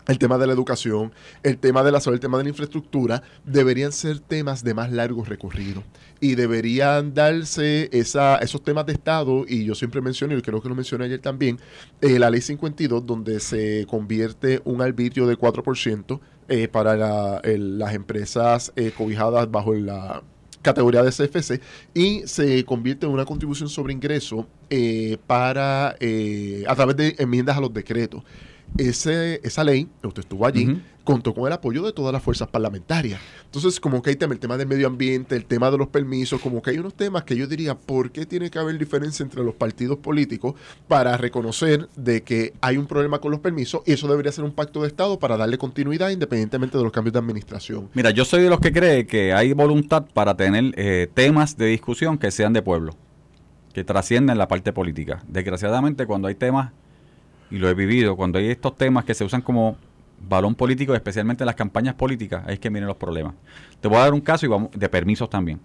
[0.08, 1.12] el tema de la educación,
[1.44, 4.90] el tema de la salud, el tema de la infraestructura, deberían ser temas de más
[4.90, 5.84] largo recorrido.
[6.18, 10.68] Y deberían darse esa, esos temas de Estado, y yo siempre menciono, y creo que
[10.68, 11.60] lo mencioné ayer también,
[12.00, 18.72] eh, la ley 52, donde se convierte un arbitrio de 4% eh, para las empresas
[18.74, 20.22] eh, cobijadas bajo la
[20.62, 21.60] categoría de CFC
[21.92, 27.56] y se convierte en una contribución sobre ingreso eh, para eh, a través de enmiendas
[27.56, 28.22] a los decretos.
[28.78, 33.20] Ese, esa ley, usted estuvo allí, contó con el apoyo de todas las fuerzas parlamentarias.
[33.44, 36.40] Entonces, como que hay tema, el tema del medio ambiente, el tema de los permisos,
[36.40, 39.42] como que hay unos temas que yo diría, ¿por qué tiene que haber diferencia entre
[39.42, 40.54] los partidos políticos
[40.88, 44.52] para reconocer de que hay un problema con los permisos y eso debería ser un
[44.52, 47.90] pacto de Estado para darle continuidad independientemente de los cambios de administración?
[47.94, 51.66] Mira, yo soy de los que cree que hay voluntad para tener eh, temas de
[51.66, 52.96] discusión que sean de pueblo,
[53.72, 55.22] que trasciendan la parte política.
[55.28, 56.72] Desgraciadamente, cuando hay temas,
[57.52, 59.76] y lo he vivido, cuando hay estos temas que se usan como
[60.26, 63.34] balón político, especialmente en las campañas políticas, ahí es que vienen los problemas.
[63.78, 65.60] Te voy a dar un caso de permisos también.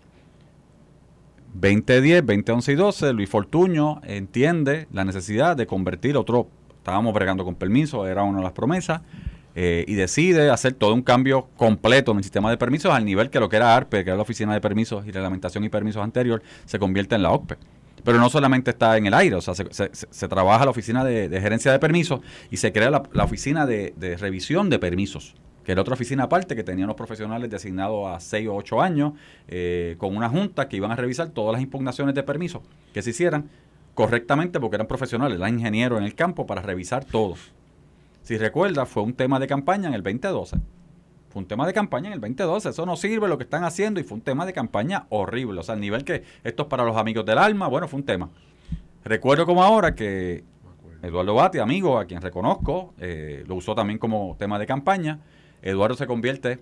[1.54, 7.56] 2010, 2011 y 12, Luis Fortuño entiende la necesidad de convertir otro, estábamos bregando con
[7.56, 9.02] permisos, era una de las promesas,
[9.56, 13.30] eh, y decide hacer todo un cambio completo en el sistema de permisos al nivel
[13.30, 16.04] que lo que era ARPE, que era la Oficina de Permisos y Reglamentación y Permisos
[16.04, 17.58] anterior, se convierte en la OCPE.
[18.08, 21.74] Pero no solamente está en el aire, o sea, se, trabaja la oficina de, gerencia
[21.74, 26.24] de permisos y se crea la, oficina de, revisión de permisos, que era otra oficina
[26.24, 29.12] aparte que tenían los profesionales designados a 6 o 8 años,
[29.50, 32.62] eh, con una junta que iban a revisar todas las impugnaciones de permisos
[32.94, 33.50] que se hicieran
[33.94, 37.36] correctamente porque eran profesionales, eran ingenieros en el campo para revisar todo.
[38.22, 40.56] Si recuerda, fue un tema de campaña en el 2012.
[41.38, 42.70] Fue un tema de campaña en el 2012.
[42.70, 45.60] Eso no sirve lo que están haciendo y fue un tema de campaña horrible.
[45.60, 48.08] O sea, al nivel que esto es para los amigos del alma, bueno, fue un
[48.08, 48.32] tema.
[49.04, 50.44] Recuerdo como ahora que
[51.04, 55.20] Eduardo Bati, amigo, a quien reconozco, eh, lo usó también como tema de campaña.
[55.62, 56.58] Eduardo se convierte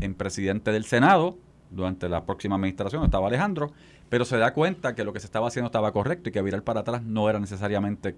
[0.00, 1.38] en presidente del Senado
[1.70, 3.70] durante la próxima administración, estaba Alejandro,
[4.08, 6.64] pero se da cuenta que lo que se estaba haciendo estaba correcto y que virar
[6.64, 8.16] para atrás no era necesariamente,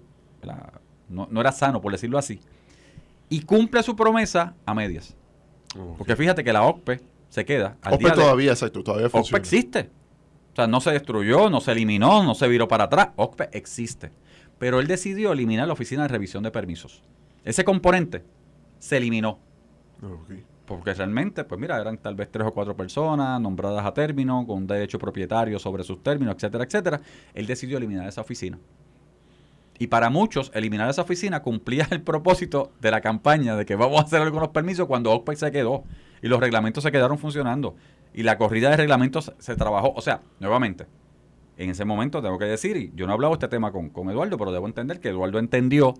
[1.09, 2.39] no era sano, por decirlo así.
[3.29, 5.15] Y cumple su promesa a medias.
[5.97, 7.77] Porque fíjate que la OCPE se queda.
[7.81, 9.37] Al día de- todavía, exacto, todavía OCPE funciona.
[9.39, 9.89] existe.
[10.51, 13.09] O sea, no se destruyó, no se eliminó, no se viró para atrás.
[13.15, 14.11] OCPE existe.
[14.59, 17.01] Pero él decidió eliminar la oficina de revisión de permisos.
[17.45, 18.23] Ese componente
[18.79, 19.39] se eliminó.
[20.65, 24.67] Porque realmente, pues mira, eran tal vez tres o cuatro personas nombradas a término, con
[24.67, 27.01] derecho propietario sobre sus términos, etcétera, etcétera.
[27.33, 28.57] Él decidió eliminar esa oficina.
[29.81, 33.99] Y para muchos, eliminar esa oficina cumplía el propósito de la campaña de que vamos
[33.99, 35.85] a hacer algunos permisos cuando OCPE se quedó.
[36.21, 37.75] Y los reglamentos se quedaron funcionando.
[38.13, 39.91] Y la corrida de reglamentos se trabajó.
[39.95, 40.85] O sea, nuevamente,
[41.57, 44.07] en ese momento tengo que decir, y yo no he hablado este tema con, con
[44.11, 45.95] Eduardo, pero debo entender que Eduardo entendió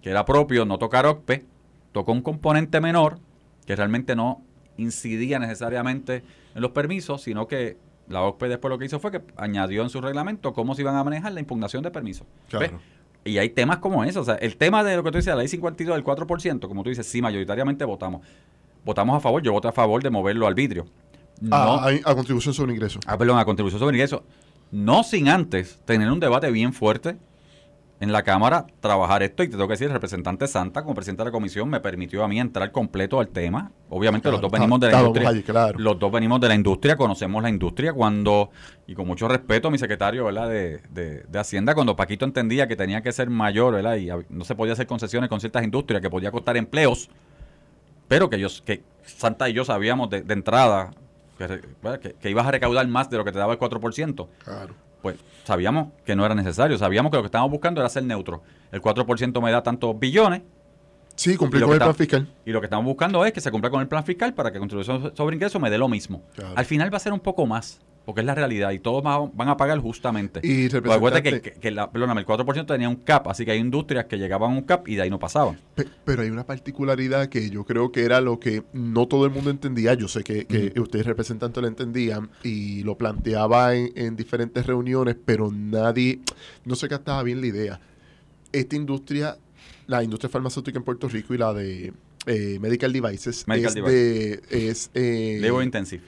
[0.00, 1.44] que era propio no tocar OCPE,
[1.92, 3.18] tocó un componente menor
[3.66, 4.40] que realmente no
[4.78, 7.76] incidía necesariamente en los permisos, sino que
[8.08, 10.96] la OCPE después lo que hizo fue que añadió en su reglamento cómo se iban
[10.96, 12.26] a manejar la impugnación de permisos.
[12.48, 12.80] Claro.
[13.28, 14.20] Y hay temas como eso.
[14.20, 16.82] O sea, el tema de lo que tú dices, la ley 52 del 4%, como
[16.82, 18.22] tú dices, sí, mayoritariamente votamos.
[18.84, 20.86] Votamos a favor, yo voté a favor de moverlo al vidrio.
[21.40, 23.00] No, A, a- a contribución sobre ingresos.
[23.06, 24.22] Ah, perdón, a contribución sobre ingresos.
[24.70, 27.16] No sin antes tener un debate bien fuerte
[28.00, 29.42] en la Cámara, trabajar esto.
[29.42, 32.22] Y te tengo que decir, el representante Santa, como presidente de la comisión, me permitió
[32.22, 33.72] a mí entrar completo al tema.
[33.90, 35.28] Obviamente, los dos venimos de la industria.
[35.30, 35.78] allí, claro.
[35.78, 37.92] Los dos venimos de la industria, conocemos la industria.
[37.92, 38.50] Cuando,
[38.86, 40.48] y con mucho respeto a mi secretario ¿verdad?
[40.48, 43.96] De, de- de Hacienda, cuando Paquito entendía que tenía que ser mayor ¿verdad?
[43.96, 47.10] y no se podía hacer concesiones con ciertas industrias, que podía costar empleos,
[48.06, 50.90] pero que, ellos, que Santa y yo sabíamos de, de entrada
[51.36, 54.74] que- que ibas a recaudar más de lo que te daba el 4%, Claro.
[55.02, 58.42] Pues sabíamos que no era necesario, sabíamos que lo que estábamos buscando era ser neutro.
[58.72, 60.42] El 4% me da tantos billones
[61.14, 62.28] Sí, cumplir con el plan fiscal.
[62.46, 64.60] y lo que estamos buscando es que se cumpla con el plan fiscal para que
[64.60, 66.22] contribución sobre ingreso me dé lo mismo.
[66.36, 66.54] Claro.
[66.56, 69.30] Al final va a ser un poco más, porque es la realidad y todos va-
[69.34, 70.40] van a pagar justamente.
[70.42, 70.70] Y
[71.22, 74.06] que, representante- que- que la, perdóname, el 4% tenía un cap, así que hay industrias
[74.06, 75.60] que llegaban a un cap y de ahí no pasaban.
[75.74, 79.30] Pe- Pero hay una particularidad que yo creo que era lo que no todo el
[79.30, 79.92] mundo entendía.
[79.92, 85.14] Yo sé que, que ustedes representantes lo entendían y lo planteaba en, en diferentes reuniones,
[85.22, 86.20] pero nadie,
[86.64, 87.80] no se captaba bien la idea.
[88.52, 89.36] Esta industria,
[89.86, 91.92] la industria farmacéutica en Puerto Rico y la de
[92.24, 94.40] eh, medical devices, Medical es de...
[94.50, 96.02] Es, eh, Labor intensive.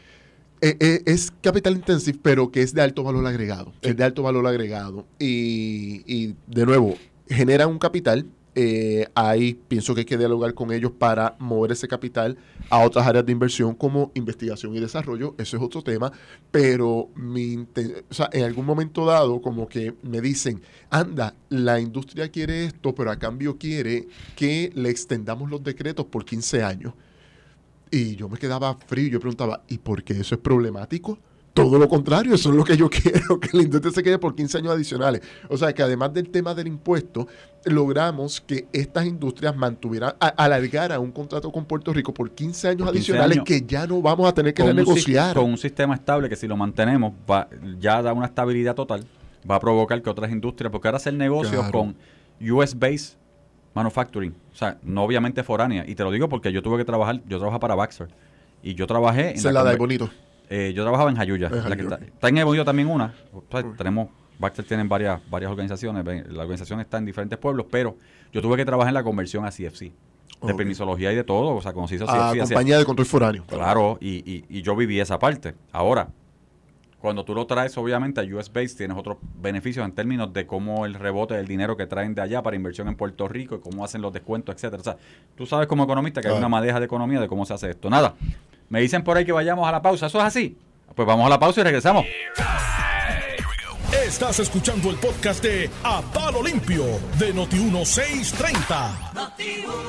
[0.60, 3.72] Eh, eh, es capital intensive, pero que es de alto valor agregado.
[3.82, 5.06] Es de alto valor agregado.
[5.18, 6.94] Y, y, de nuevo,
[7.28, 8.26] genera un capital.
[8.56, 12.36] eh, ahí pienso que hay que dialogar con ellos para mover ese capital
[12.68, 15.34] a otras áreas de inversión como investigación y desarrollo.
[15.38, 16.10] Eso es otro tema.
[16.50, 21.80] Pero mi inten- o sea, en algún momento dado, como que me dicen, anda, la
[21.80, 26.92] industria quiere esto, pero a cambio quiere que le extendamos los decretos por 15 años.
[27.90, 31.18] Y yo me quedaba frío y yo preguntaba, ¿y por qué eso es problemático?
[31.52, 34.36] Todo lo contrario, eso es lo que yo quiero, que la industria se quede por
[34.36, 35.20] 15 años adicionales.
[35.48, 37.26] O sea, que además del tema del impuesto,
[37.64, 42.82] logramos que estas industrias mantuvieran, a- alargara un contrato con Puerto Rico por 15 años
[42.86, 43.44] Por 15 adicionales años.
[43.44, 45.34] que ya no vamos a tener que renegociar.
[45.34, 47.48] con un sistema estable que si lo mantenemos va,
[47.80, 49.04] ya da una estabilidad total,
[49.50, 51.72] va a provocar que otras industrias, porque ahora hacer negocios Claro.
[51.72, 51.96] con
[52.40, 53.16] US Base
[53.74, 57.20] Manufacturing, o sea, no obviamente foránea, y te lo digo porque yo tuve que trabajar,
[57.26, 58.08] yo trabajaba para Baxter,
[58.62, 60.10] y yo trabajé en Esa es la de bonito.
[60.48, 61.48] Eh, yo trabajaba en Jayuya.
[61.48, 63.14] La está, está en Ebonito también una.
[63.32, 66.04] O sea, tenemos, Baxter tiene varias, varias organizaciones.
[66.04, 67.96] La organización está en diferentes pueblos, pero
[68.32, 69.92] yo tuve que trabajar en la conversión a CFC.
[70.42, 70.56] De Ok.
[70.56, 71.54] permisología y de todo.
[71.54, 72.40] O sea, conocí a A CFC.
[72.40, 73.44] hacía- compañía de control foráneo.
[73.46, 75.54] Claro, y, y, y yo viví esa parte.
[75.70, 76.08] Ahora,
[77.00, 80.84] cuando tú lo traes, obviamente, a US Base tienes otros beneficios en términos de cómo
[80.84, 83.84] el rebote del dinero que traen de allá para inversión en Puerto Rico y cómo
[83.84, 84.80] hacen los descuentos, etcétera.
[84.80, 84.96] O sea,
[85.34, 87.88] tú sabes como economista que hay una madeja de economía de cómo se hace esto.
[87.88, 88.14] Nada,
[88.68, 90.06] me dicen por ahí que vayamos a la pausa.
[90.06, 90.58] ¿Eso es así?
[90.94, 92.04] Pues vamos a la pausa y regresamos.
[94.06, 96.84] Estás escuchando el podcast de A Palo Limpio
[97.18, 99.22] de Noti1630.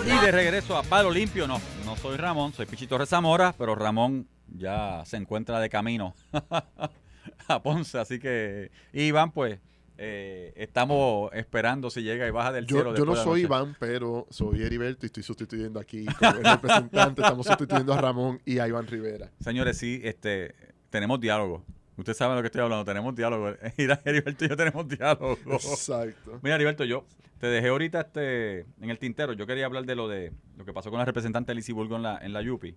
[0.05, 4.29] Y de regreso a Palo Limpio, no, no soy Ramón, soy Pichito Rezamora, pero Ramón
[4.47, 6.13] ya se encuentra de camino
[7.47, 9.59] a Ponce, así que Iván, pues,
[10.03, 12.95] eh, estamos esperando si llega y baja del cielo.
[12.95, 13.41] yo no soy.
[13.41, 17.21] Iván, pero soy Heriberto y estoy sustituyendo aquí como el representante.
[17.21, 19.29] Estamos sustituyendo a Ramón y a Iván Rivera.
[19.39, 20.55] Señores, sí, este,
[20.89, 21.63] tenemos diálogo.
[21.97, 23.53] Usted sabe de lo que estoy hablando, tenemos diálogo.
[23.77, 25.37] Heriberto y yo tenemos diálogo.
[25.45, 26.39] Exacto.
[26.41, 27.05] Mira, Heriberto, yo
[27.39, 29.33] te dejé ahorita este, en el tintero.
[29.33, 32.01] Yo quería hablar de lo de lo que pasó con la representante Lizzie Burgo en
[32.01, 32.75] la, en la Yupi.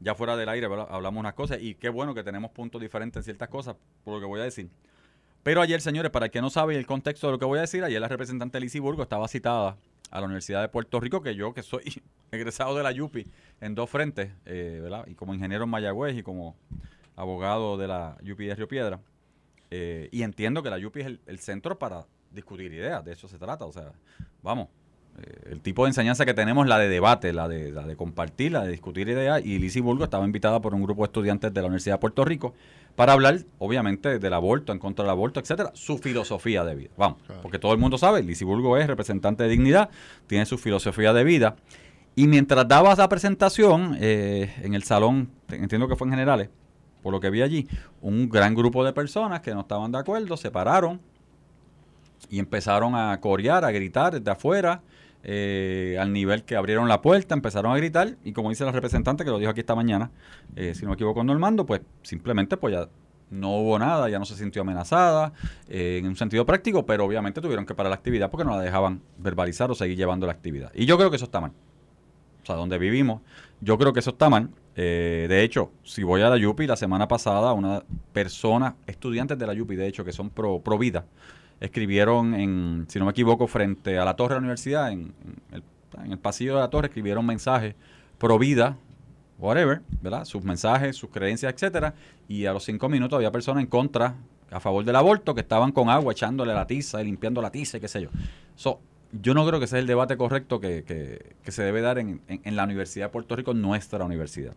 [0.00, 0.86] Ya fuera del aire ¿verdad?
[0.90, 4.20] hablamos unas cosas y qué bueno que tenemos puntos diferentes en ciertas cosas, por lo
[4.20, 4.70] que voy a decir.
[5.42, 7.62] Pero ayer, señores, para el que no sabe el contexto de lo que voy a
[7.62, 9.76] decir, ayer la representante Lizzie Burgo estaba citada
[10.10, 13.26] a la Universidad de Puerto Rico, que yo, que soy egresado de la Yupi
[13.60, 15.06] en dos frentes, eh, ¿verdad?
[15.06, 16.56] Y como ingeniero en Mayagüez y como
[17.16, 19.00] abogado de la Yupi de Río Piedra.
[19.70, 23.38] Eh, y entiendo que la Yupi es el, centro para discutir ideas, de eso se
[23.38, 23.64] trata.
[23.64, 23.92] O sea,
[24.42, 24.68] vamos,
[25.50, 28.62] el tipo de enseñanza que tenemos la de debate, la de, la de compartir, la
[28.64, 29.44] de discutir ideas.
[29.44, 32.24] Y Lizzie Burgo estaba invitada por un grupo de estudiantes de la Universidad de Puerto
[32.24, 32.54] Rico
[32.96, 36.90] para hablar, obviamente, del aborto, en contra del aborto, etcétera, su filosofía de vida.
[36.96, 37.42] Vamos, Claro.
[37.42, 39.90] porque todo el mundo sabe, Lizzie Burgo es representante de dignidad,
[40.26, 41.56] tiene su filosofía de vida.
[42.16, 46.48] Y mientras daba esa presentación eh, en el salón, entiendo que fue en generales,
[47.02, 47.68] por lo que vi allí,
[48.02, 51.00] un gran grupo de personas que no estaban de acuerdo se pararon
[52.28, 54.82] y empezaron a corear, a gritar desde afuera,
[55.22, 59.22] eh, al nivel que abrieron la puerta, empezaron a gritar y como dice la representante
[59.24, 60.10] que lo dijo aquí esta mañana,
[60.56, 62.88] eh, si no me equivoco Normando, pues simplemente pues ya
[63.30, 65.32] no hubo nada, ya no se sintió amenazada
[65.68, 68.62] eh, en un sentido práctico, pero obviamente tuvieron que parar la actividad porque no la
[68.62, 70.72] dejaban verbalizar o seguir llevando la actividad.
[70.74, 71.52] Y yo creo que eso está mal.
[72.42, 73.20] O sea, donde vivimos,
[73.60, 74.48] yo creo que eso está mal.
[74.74, 77.82] De hecho, si voy a la Yupi, la semana pasada, una
[78.14, 81.04] persona, estudiantes de la Yupi, de hecho, que son pro, pro vida,
[81.60, 85.12] escribieron en, si no me equivoco, frente a la torre de la universidad, en,
[85.52, 85.62] el,
[86.10, 87.74] el pasillo de la torre, escribieron mensajes
[88.18, 88.76] pro vida,
[89.38, 90.24] whatever, ¿verdad?
[90.24, 91.94] Sus mensajes, sus creencias, etcétera.
[92.28, 94.14] Y a los cinco minutos había personas en contra,
[94.50, 97.76] a favor del aborto, que estaban con agua echándole la tiza y limpiando la tiza
[97.76, 98.08] y qué sé yo.
[98.56, 98.80] So,
[99.12, 101.98] yo no creo que ese es el debate correcto que, que- que se debe dar
[101.98, 104.52] en, en- en la Universidad de Puerto Rico, nuestra universidad.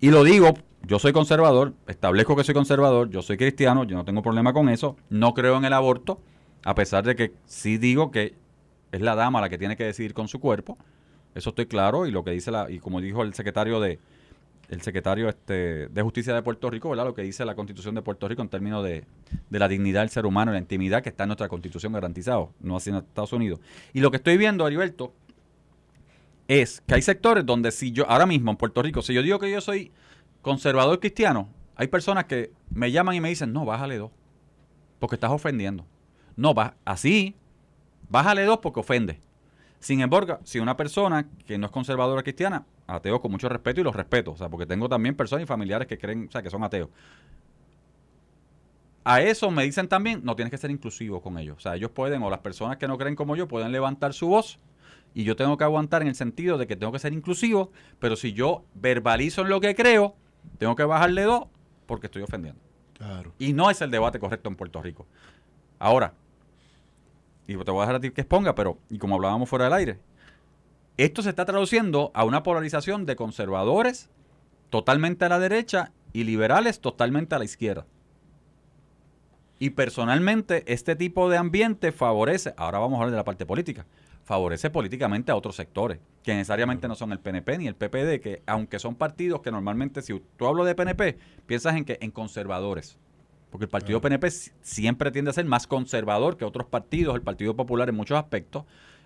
[0.00, 0.54] Y lo digo,
[0.86, 4.68] yo soy conservador, establezco que soy conservador, yo soy cristiano, yo no tengo problema con
[4.68, 6.20] eso, no creo en el aborto,
[6.64, 8.34] a pesar de que sí digo que
[8.92, 10.78] es la dama la que tiene que decidir con su cuerpo,
[11.34, 13.98] eso estoy claro, y lo que dice la, y como dijo el secretario de
[14.68, 17.04] el secretario este, de Justicia de Puerto Rico, ¿verdad?
[17.04, 19.04] Lo que dice la Constitución de Puerto Rico en términos de,
[19.50, 22.76] de la dignidad del ser humano la intimidad que está en nuestra Constitución garantizado, no
[22.76, 23.60] así en Estados Unidos.
[23.92, 25.12] Y lo que estoy viendo, Heriberto,
[26.48, 29.38] es que hay sectores donde si yo, ahora mismo en Puerto Rico, si yo digo
[29.38, 29.92] que yo soy
[30.40, 34.10] conservador cristiano, hay personas que me llaman y me dicen, no, bájale dos,
[34.98, 35.84] porque estás ofendiendo.
[36.36, 37.36] No, va, así,
[38.08, 39.20] bájale dos porque ofende.
[39.80, 43.84] Sin embargo, si una persona que no es conservadora cristiana, ateo con mucho respeto y
[43.84, 46.50] los respeto, o sea, porque tengo también personas y familiares que creen, o sea, que
[46.50, 46.88] son ateos.
[49.04, 51.56] A eso me dicen también, no tienes que ser inclusivo con ellos.
[51.56, 54.28] O sea, ellos pueden, o las personas que no creen como yo, pueden levantar su
[54.28, 54.60] voz
[55.14, 58.14] y yo tengo que aguantar en el sentido de que tengo que ser inclusivo, pero
[58.14, 60.14] si yo verbalizo en lo que creo,
[60.58, 61.46] tengo que bajarle dos
[61.86, 62.60] porque estoy ofendiendo.
[62.94, 63.32] Claro.
[63.40, 65.06] Y no es el debate correcto en Puerto Rico.
[65.80, 66.14] Ahora,
[67.46, 69.74] y te voy a dejar a ti que exponga, pero, y como hablábamos fuera del
[69.74, 69.98] aire,
[70.96, 74.10] esto se está traduciendo a una polarización de conservadores
[74.70, 77.86] totalmente a la derecha y liberales totalmente a la izquierda.
[79.58, 83.86] Y personalmente, este tipo de ambiente favorece, ahora vamos a hablar de la parte política,
[84.24, 88.42] favorece políticamente a otros sectores, que necesariamente no son el PNP ni el PPD, que
[88.46, 92.98] aunque son partidos que normalmente, si tú hablo de PNP, piensas en que en conservadores.
[93.52, 97.22] Porque el partido PNP si- siempre tiende a ser más conservador que otros partidos, el
[97.22, 98.64] Partido Popular en muchos aspectos.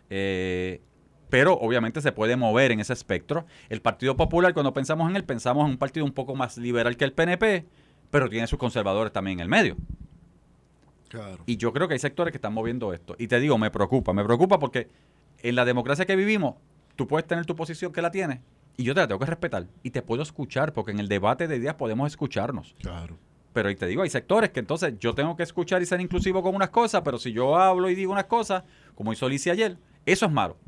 [0.08, 0.80] eh,
[1.28, 3.44] pero obviamente se puede mover en ese espectro.
[3.68, 6.96] El Partido Popular, cuando pensamos en él, pensamos en un partido un poco más liberal
[6.96, 7.66] que el PNP,
[8.12, 9.76] pero tiene sus conservadores también en el medio.
[11.08, 11.42] Claro.
[11.46, 13.16] Y yo creo que hay sectores que están moviendo esto.
[13.18, 14.88] Y te digo, me preocupa, me preocupa porque
[15.42, 16.54] en la democracia que vivimos,
[16.94, 18.38] tú puedes tener tu posición que la tienes
[18.76, 19.66] y yo te la tengo que respetar.
[19.82, 22.76] Y te puedo escuchar porque en el debate de ideas podemos escucharnos.
[22.80, 23.18] Claro.
[23.56, 26.42] Pero y te digo, hay sectores que entonces yo tengo que escuchar y ser inclusivo
[26.42, 28.64] con unas cosas, pero si yo hablo y digo unas cosas,
[28.94, 30.58] como hizo Alicia ayer, eso es malo.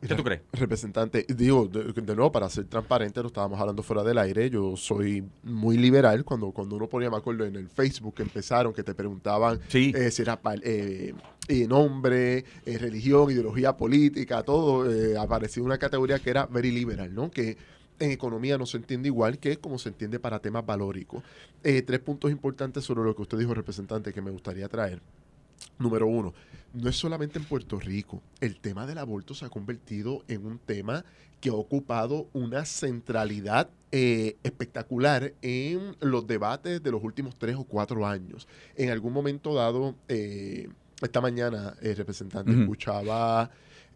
[0.00, 0.40] ¿Qué tú crees?
[0.52, 4.78] Representante, digo, de, de nuevo, para ser transparente, lo estábamos hablando fuera del aire, yo
[4.78, 8.82] soy muy liberal, cuando, cuando uno ponía, me acuerdo, en el Facebook que empezaron, que
[8.82, 9.92] te preguntaban Sí.
[9.94, 11.12] eh, si era eh,
[11.48, 14.86] eh, nombre, eh, religión, ideología política, todo,
[15.20, 17.30] aparecía una categoría que era very liberal, ¿no?
[17.30, 17.58] Que
[17.98, 21.22] en economía no se entiende igual que como se entiende para temas valóricos.
[21.62, 25.00] Eh, tres puntos importantes sobre lo que usted dijo, representante, que me gustaría traer.
[25.78, 26.34] Número uno,
[26.72, 28.22] no es solamente en Puerto Rico.
[28.40, 31.04] El tema del aborto se ha convertido en un tema
[31.40, 37.64] que ha ocupado una centralidad eh, espectacular en los debates de los últimos tres o
[37.64, 38.48] cuatro años.
[38.74, 40.68] En algún momento dado, eh,
[41.00, 43.50] esta mañana, eh, representante, escuchaba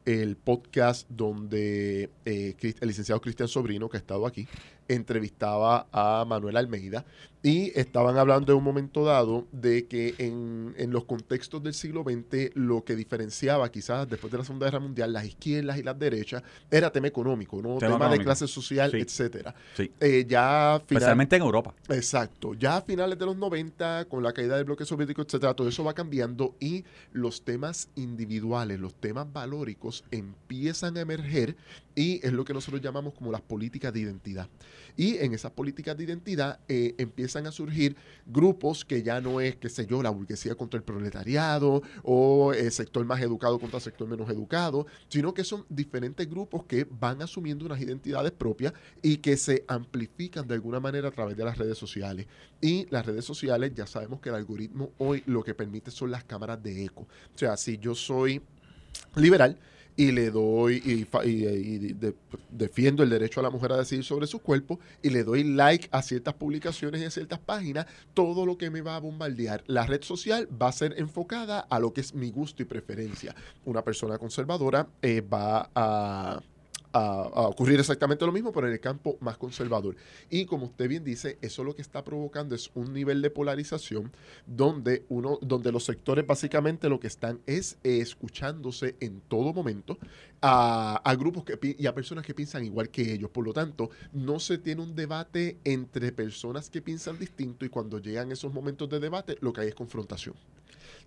[0.04, 4.48] el podcast donde eh, el licenciado Cristian Sobrino, que ha estado aquí,
[4.88, 7.04] entrevistaba a Manuel Almeida
[7.42, 12.02] y estaban hablando en un momento dado de que en, en los contextos del siglo
[12.04, 15.98] XX lo que diferenciaba quizás después de la Segunda Guerra Mundial las izquierdas y las
[15.98, 17.78] derechas era tema económico, ¿no?
[17.78, 18.98] Tema tema, de clase social, Sí.
[18.98, 19.54] etcétera.
[19.74, 19.90] Sí.
[20.00, 21.74] Eh, ya final- Especialmente en Europa.
[21.88, 22.52] Exacto.
[22.54, 25.82] Ya a finales de los 90, con la caída del bloque soviético, etcétera, todo eso
[25.82, 31.56] va cambiando y los temas individuales, los temas valóricos empiezan a emerger
[31.94, 34.48] y es lo que nosotros llamamos como las políticas de identidad.
[34.96, 39.56] Y en esas políticas de identidad eh, empiezan a surgir grupos que ya no es,
[39.56, 43.82] qué sé yo, la burguesía contra el proletariado o el sector más educado contra el
[43.82, 49.18] sector menos educado, sino que son diferentes grupos que van asumiendo unas identidades propias y
[49.18, 52.26] que se amplifican de alguna manera a través de las redes sociales.
[52.60, 56.24] Y las redes sociales, ya sabemos que el algoritmo hoy lo que permite son las
[56.24, 57.02] cámaras de eco.
[57.34, 58.42] O sea, si yo soy
[59.16, 59.58] liberal
[59.96, 61.04] y le doy y,
[61.94, 62.14] de-
[62.50, 65.88] defiendo el derecho a la mujer a decidir sobre su cuerpo y le doy like
[65.92, 69.86] a ciertas publicaciones y a ciertas páginas, todo lo que me va a bombardear la
[69.86, 73.34] red social va a ser enfocada a lo que es mi gusto y preferencia.
[73.64, 76.40] Una persona conservadora eh, va a
[76.92, 79.96] a, ocurrir exactamente lo mismo, pero en el campo más conservador.
[80.28, 84.12] Y como usted bien dice, eso lo que está provocando es un nivel de polarización
[84.46, 89.98] donde uno, donde los sectores básicamente lo que están es escuchándose en todo momento
[90.42, 93.30] a, grupos que, y a personas que piensan igual que ellos.
[93.30, 97.98] Por lo tanto, no se tiene un debate entre personas que piensan distinto y cuando
[97.98, 100.34] llegan esos momentos de debate, lo que hay es confrontación.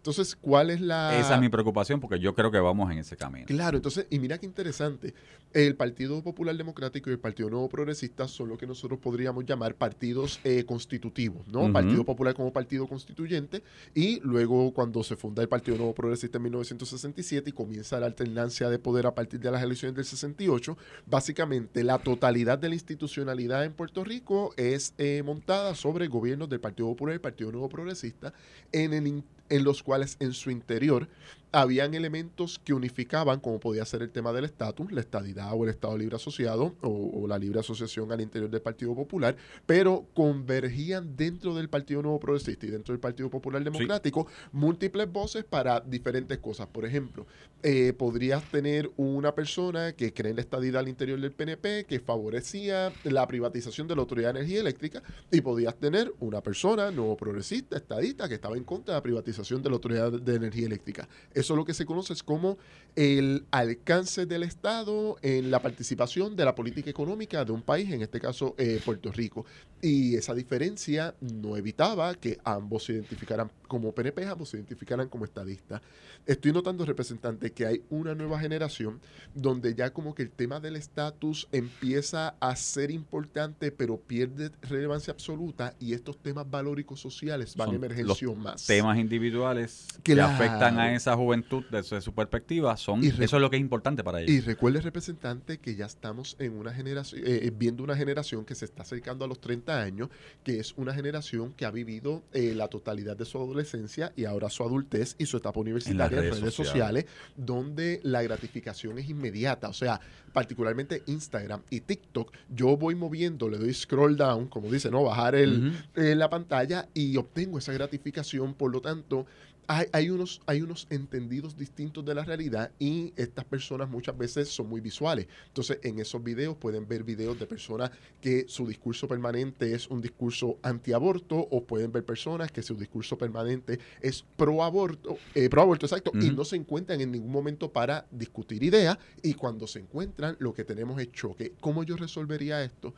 [0.04, 1.18] Entonces, ¿cuál es la...?
[1.18, 3.46] Esa es mi preocupación porque yo creo que vamos en ese camino.
[3.46, 5.14] Claro, entonces, y mira qué interesante,
[5.54, 9.76] el Partido Popular Democrático y el Partido Nuevo Progresista son lo que nosotros podríamos llamar
[9.76, 11.72] partidos eh, constitutivos, ¿no?
[11.72, 13.64] Partido Popular como partido constituyente
[13.96, 18.70] y luego cuando se funda el Partido Nuevo Progresista en 1967 y comienza la alternancia
[18.70, 23.64] de poder a partir de las elecciones del 68, básicamente la totalidad de la institucionalidad
[23.64, 27.70] en Puerto Rico es eh, montada sobre gobiernos del Partido Popular y el Partido Nuevo
[27.70, 28.34] Progresista
[28.74, 31.08] en, el en los cuales en su interior
[31.54, 35.70] habían elementos que unificaban, como podía ser el tema del estatus, la estadidad o el
[35.70, 41.16] Estado Libre Asociado o, o la libre asociación al interior del Partido Popular, pero convergían
[41.16, 46.40] dentro del Partido Nuevo Progresista y dentro del Partido Popular Democrático múltiples voces para diferentes
[46.40, 46.68] cosas.
[46.68, 47.26] Por ejemplo,
[47.62, 52.00] eh, podrías tener una persona que cree en la estadidad al interior del PNP, que
[52.00, 57.16] favorecía la privatización de la Autoridad de Energía Eléctrica, y podías tener una persona nuevo
[57.16, 61.08] progresista, estadista, que estaba en contra de la privatización de la Autoridad de Energía Eléctrica.
[61.44, 62.58] Eso es lo que se conoce es como
[62.96, 68.02] el alcance del Estado en la participación de la política económica de un país, en
[68.02, 69.46] este caso eh, Puerto Rico.
[69.82, 75.26] Y esa diferencia no evitaba que ambos se identificaran como PNP, ambos se identificaran como
[75.26, 75.82] estadistas.
[76.26, 79.02] Estoy notando, representante, que hay una nueva generación
[79.36, 85.12] donde ya como que el tema del estatus empieza a ser importante, pero pierde relevancia
[85.12, 88.66] absoluta y estos temas valóricos sociales van Son a emergencia más.
[88.66, 90.38] Temas individuales Claro.
[90.38, 91.33] que afectan a esa juventud
[91.72, 94.32] desde su perspectiva, son eso es lo que es importante para ellos.
[94.32, 98.66] Y recuerde, representante, que ya estamos en una generación, eh, viendo una generación que se
[98.66, 100.10] está acercando a los 30 años,
[100.44, 104.50] que es una generación que ha vivido eh, la totalidad de su adolescencia y ahora
[104.50, 107.06] su adultez y su etapa universitaria en redes redes, sociales.
[107.06, 107.06] sociales,
[107.38, 109.70] donde la gratificación es inmediata.
[109.70, 110.00] O sea,
[110.34, 115.04] particularmente Instagram y TikTok, yo voy moviendo, le doy scroll down, como dice, ¿no?
[115.04, 118.54] Bajar el, en la pantalla y obtengo esa gratificación.
[118.54, 119.26] Por lo tanto,
[119.68, 124.50] hay, hay unos, hay unos entendidos distintos de la realidad y estas personas muchas veces
[124.50, 125.28] son muy visuales.
[125.48, 130.02] Entonces, en esos videos pueden ver videos de personas que su discurso permanente es un
[130.02, 136.12] discurso antiaborto o pueden ver personas que su discurso permanente es pro aborto, eh, exacto,
[136.14, 140.54] y no se encuentran en ningún momento para discutir ideas y cuando se encuentran lo
[140.54, 141.54] que tenemos es choque.
[141.60, 142.94] ¿Cómo yo resolvería esto?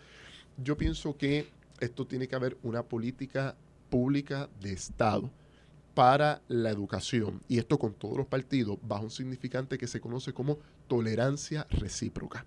[0.57, 1.47] Yo pienso que
[1.79, 3.55] esto tiene que haber una política
[3.89, 5.29] pública de Estado
[5.95, 10.33] para la educación, y esto con todos los partidos, bajo un significante que se conoce
[10.33, 12.45] como tolerancia recíproca.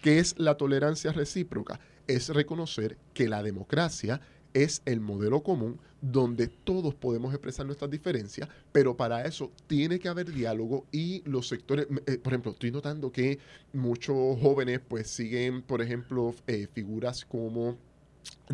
[0.00, 1.80] ¿Qué es la tolerancia recíproca?
[2.06, 4.20] Es reconocer que la democracia
[4.54, 10.08] es el modelo común donde todos podemos expresar nuestras diferencias, pero para eso tiene que
[10.08, 13.38] haber diálogo y los sectores, eh, por ejemplo, estoy notando que
[13.72, 17.76] muchos jóvenes pues siguen, por ejemplo, eh, figuras como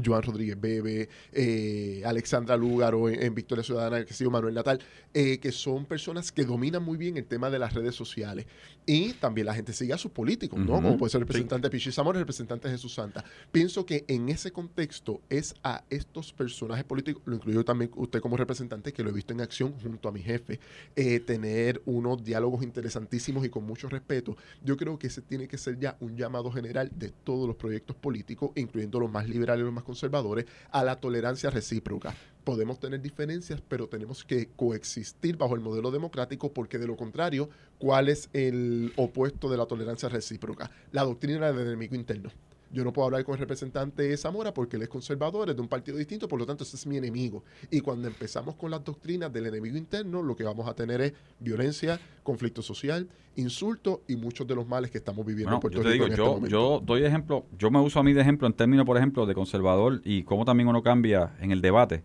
[0.04, 4.80] Joan Rodríguez Bebe, eh, Alexandra Lúgaro en, en Victoria Ciudadana, que ha sido Manuel Natal,
[5.14, 8.46] eh, que son personas que dominan muy bien el tema de las redes sociales.
[8.84, 10.74] Y también la gente sigue a sus políticos, ¿no?
[10.74, 13.24] Como puede ser el representante Pichi Zamora, el representante Jesús Santa.
[13.52, 18.36] Pienso que en ese contexto es a estos personajes políticos, lo incluyo también usted como
[18.36, 20.58] representante, que lo he visto en acción junto a mi jefe,
[20.96, 24.36] eh, tener unos diálogos interesantísimos y con mucho respeto.
[24.64, 27.94] Yo creo que ese tiene que ser ya un llamado general de todos los proyectos
[27.94, 32.14] políticos, incluyendo los más liberales más conservadores, a la tolerancia recíproca.
[32.44, 37.48] Podemos tener diferencias, pero tenemos que coexistir bajo el modelo democrático porque de lo contrario,
[37.78, 40.70] ¿cuál es el opuesto de la tolerancia recíproca?
[40.90, 42.30] La doctrina del enemigo interno.
[42.72, 45.68] Yo no puedo hablar con el representante Zamora porque él es conservador, es de un
[45.68, 47.44] partido distinto, por lo tanto ese es mi enemigo.
[47.70, 51.12] Y cuando empezamos con las doctrinas del enemigo interno, lo que vamos a tener es
[51.38, 53.06] violencia, conflicto social,
[53.36, 56.04] insulto y muchos de los males que estamos viviendo Bueno, en Puerto yo te Rico
[56.04, 58.86] digo, en este yo, doy ejemplo, yo me uso a mí de ejemplo en términos,
[58.86, 62.02] por ejemplo, de conservador y cómo también uno cambia en el debate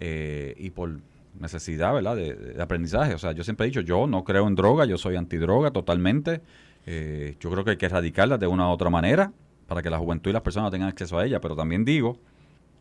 [0.00, 1.00] eh, y por
[1.38, 3.14] necesidad, ¿verdad?, de, de aprendizaje.
[3.14, 6.40] O sea, yo siempre he dicho, yo no creo en droga, yo soy antidroga totalmente.
[6.86, 9.30] Eh, yo creo que hay que erradicarlas de una u otra manera
[9.68, 12.18] para que la juventud y las personas tengan acceso a ella, pero también digo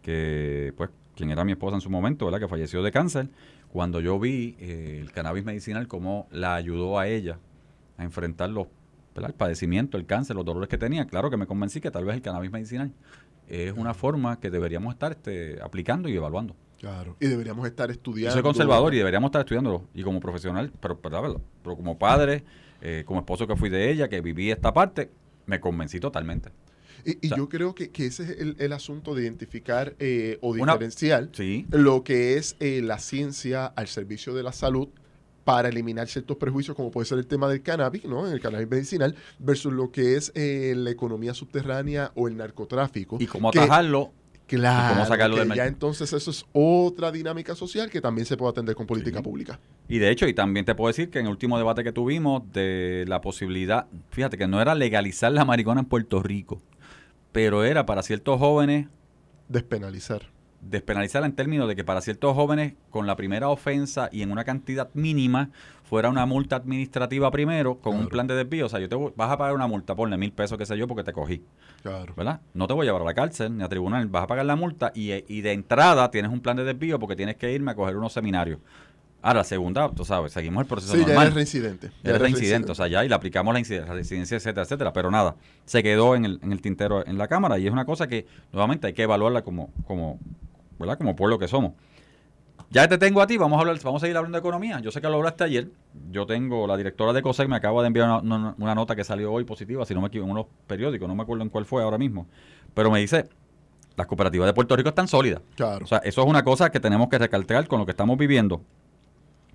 [0.01, 3.29] que, pues, quien era mi esposa en su momento, ¿verdad?, que falleció de cáncer,
[3.71, 7.37] cuando yo vi eh, el cannabis medicinal, cómo la ayudó a ella
[7.97, 8.67] a enfrentar los,
[9.13, 9.31] ¿verdad?
[9.31, 12.15] el padecimiento, el cáncer, los dolores que tenía, claro que me convencí que tal vez
[12.15, 12.91] el cannabis medicinal
[13.49, 16.55] es una forma que deberíamos estar este, aplicando y evaluando.
[16.79, 17.15] Claro.
[17.19, 18.33] Y deberíamos estar Yo estudiando.
[18.33, 19.83] soy conservador y deberíamos estar estudiándolo.
[19.93, 22.43] Y como profesional, pero, pero, pero como padre,
[22.81, 25.09] eh, como esposo que fui de ella, que viví esta parte,
[25.45, 26.51] me convencí totalmente.
[27.07, 29.95] Y, y O sea- yo creo que, que ese es el, el asunto de identificar
[29.99, 31.65] eh, o Una- diferenciar Sí.
[31.71, 34.89] lo que es eh, la ciencia al servicio de la salud
[35.45, 38.27] para eliminar ciertos prejuicios, como puede ser el tema del cannabis, ¿no?
[38.29, 43.17] El cannabis medicinal, versus lo que es eh, la economía subterránea o el narcotráfico.
[43.21, 44.11] Y cómo que- atajarlo.
[44.45, 48.37] Claro, y cómo sacarlo del ya entonces eso es otra dinámica social que también se
[48.37, 49.23] puede atender con política Sí.
[49.23, 49.59] pública.
[49.89, 52.43] Y de hecho, y también te puedo decir que en el último debate que tuvimos
[52.53, 56.61] de la posibilidad, fíjate que no era legalizar la marihuana en Puerto Rico,
[57.37, 58.87] pero era para ciertos jóvenes
[59.47, 60.23] Despenalizar.
[60.59, 64.43] despenalizarla en términos de que para ciertos jóvenes con la primera ofensa y en una
[64.43, 65.51] cantidad mínima
[65.83, 68.65] fuera una multa administrativa primero con un plan de desvío.
[68.65, 70.75] O sea, yo te voy- vas a pagar una multa, ponle mil pesos, qué sé
[70.79, 71.43] yo, porque te cogí,
[71.83, 72.11] Claro.
[72.17, 72.41] ¿verdad?
[72.55, 74.55] No te voy a llevar a la cárcel ni a tribunal, vas a pagar la
[74.55, 77.75] multa y, y de entrada tienes un plan de desvío porque tienes que irme a
[77.75, 78.59] coger unos seminarios.
[79.21, 81.23] Ahora, segunda, tú sabes, seguimos el proceso Sí, ya normal.
[81.25, 81.91] eres reincidente.
[82.03, 84.93] Ya Eres reincidente, o sea, ya y le aplicamos la incide- la residencia, etcétera, etcétera,
[84.93, 87.83] pero nada, se quedó en el, en el tintero en la Cámara y es una
[87.85, 90.19] cosa que nuevamente hay que evaluarla como, como,
[90.79, 90.97] ¿verdad?
[90.97, 91.73] Como pueblo que somos.
[92.69, 94.79] Ya te tengo a ti, vamos a hablar, vamos a seguir hablando de economía.
[94.81, 95.69] Yo sé que lo hablaste ayer.
[96.11, 99.03] Yo tengo la directora de COSEC, me acaba de enviar una, una- una nota que
[99.03, 101.65] salió hoy positiva, si no me equivoco, en unos periódicos, no me acuerdo en cuál
[101.65, 102.27] fue ahora mismo.
[102.73, 103.27] Pero me dice,
[103.95, 105.41] las cooperativas de Puerto Rico están sólidas.
[105.55, 105.85] Claro.
[105.85, 108.61] O sea, eso es una cosa que tenemos que recalcar con lo que estamos viviendo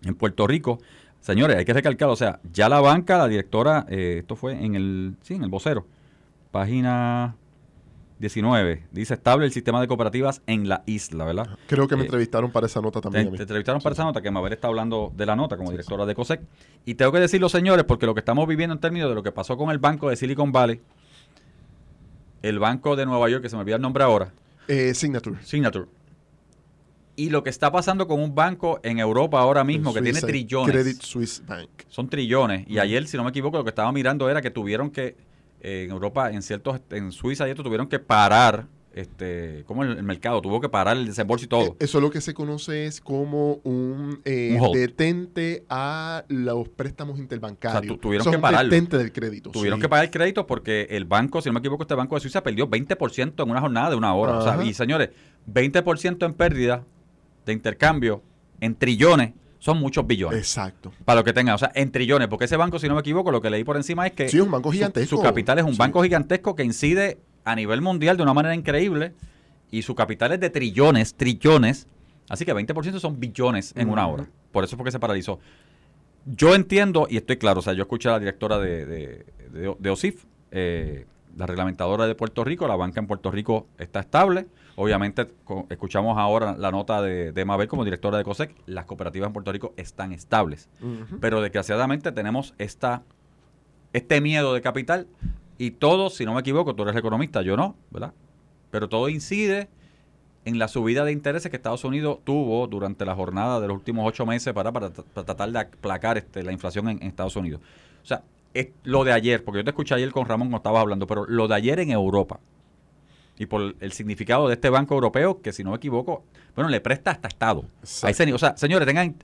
[0.05, 0.79] en Puerto Rico.
[1.21, 4.75] Señores, hay que recalcar, o sea, ya la banca, la directora, eh, esto fue en
[4.75, 5.87] el, sí, en el vocero,
[6.51, 7.37] página
[8.19, 11.49] 19, dice estable el sistema de cooperativas en la isla, ¿verdad?
[11.67, 13.29] Creo que me eh, entrevistaron para esa nota Te, también.
[13.29, 13.37] a mí.
[13.37, 16.15] te entrevistaron para esa nota, que Mabel está hablando de la nota como directora de
[16.15, 16.41] COSEC.
[16.85, 19.33] Y tengo que decirlo, señores, porque lo que estamos viviendo en términos de lo que
[19.33, 20.81] pasó con el banco de Silicon Valley,
[22.43, 24.33] el banco de Nueva York, que se me olvida el nombre ahora,
[24.69, 25.43] Eh, Signature.
[25.43, 25.87] Signature.
[27.23, 30.73] Y lo que está pasando con un banco en Europa ahora mismo que tiene trillones.
[30.75, 31.69] Credit Suisse Bank.
[31.89, 32.65] Son trillones.
[32.69, 35.15] Y ayer, si no me equivoco, lo que estaba mirando era que tuvieron que,
[35.61, 40.03] eh, en Europa, en ciertos, en Suiza esto, tuvieron que parar, este, como el, el
[40.03, 41.63] mercado, tuvo que parar el desembolso y todo.
[41.63, 46.69] Eh, Eso es lo que se conoce es como un, eh, Un detente a los
[46.71, 47.79] préstamos interbancarios.
[47.81, 48.69] O sea, tu- tuvieron es que pararlo.
[48.71, 49.51] detente del crédito.
[49.51, 49.83] Tuvieron sí.
[49.83, 52.43] que pagar el crédito porque el banco, si no me equivoco, este banco de Suiza
[52.43, 54.39] perdió 20% en una jornada de una hora.
[54.39, 54.65] O sea, Ajá.
[54.65, 55.11] y señores,
[55.47, 56.85] 20% en pérdida
[57.47, 58.23] de intercambio
[58.61, 60.39] en trillones son muchos billones.
[60.41, 60.93] Exacto.
[61.05, 63.31] Para lo que tengan, o sea, en trillones, porque ese banco, si no me equivoco,
[63.31, 65.17] lo que leí por encima es que Sí, es un banco gigantesco.
[65.17, 65.79] Su, capital es un Sí.
[65.79, 69.13] banco gigantesco que incide a nivel mundial de una manera increíble
[69.71, 71.87] y su capital es de trillones, trillones.
[72.29, 74.27] Así que 20% son billones en una hora.
[74.51, 75.39] Por eso fue que se paralizó.
[76.25, 79.77] Yo entiendo y estoy claro, o sea, yo escuché a la directora de, de, de-
[79.79, 84.47] de OSIF, eh, la reglamentadora de Puerto Rico, la banca en Puerto Rico está estable.
[84.77, 85.31] Obviamente,
[85.71, 89.53] escuchamos ahora la nota de, de Mabel como directora de COSEC, las cooperativas en Puerto
[89.53, 90.69] Rico están estables.
[91.21, 93.03] Pero desgraciadamente tenemos esta,
[93.93, 95.07] este miedo de capital
[95.59, 98.13] y todo, si no me equivoco, tú eres economista, yo no, ¿verdad?
[98.71, 99.69] Pero todo incide
[100.45, 104.09] en la subida de intereses que Estados Unidos tuvo durante la jornada de los últimos
[104.09, 107.61] ocho meses para, para, para tratar de aplacar este, la inflación en, en Estados Unidos.
[108.03, 108.23] O sea,
[108.55, 111.25] es lo de ayer, porque yo te escuché ayer con Ramón cuando estabas hablando, pero
[111.27, 112.41] lo de ayer en Europa,
[113.39, 116.25] y por el significado de este Banco Europeo, que si no me equivoco,
[116.55, 117.65] bueno, le presta hasta Estado.
[117.83, 119.17] Ese o sea, señores, tengan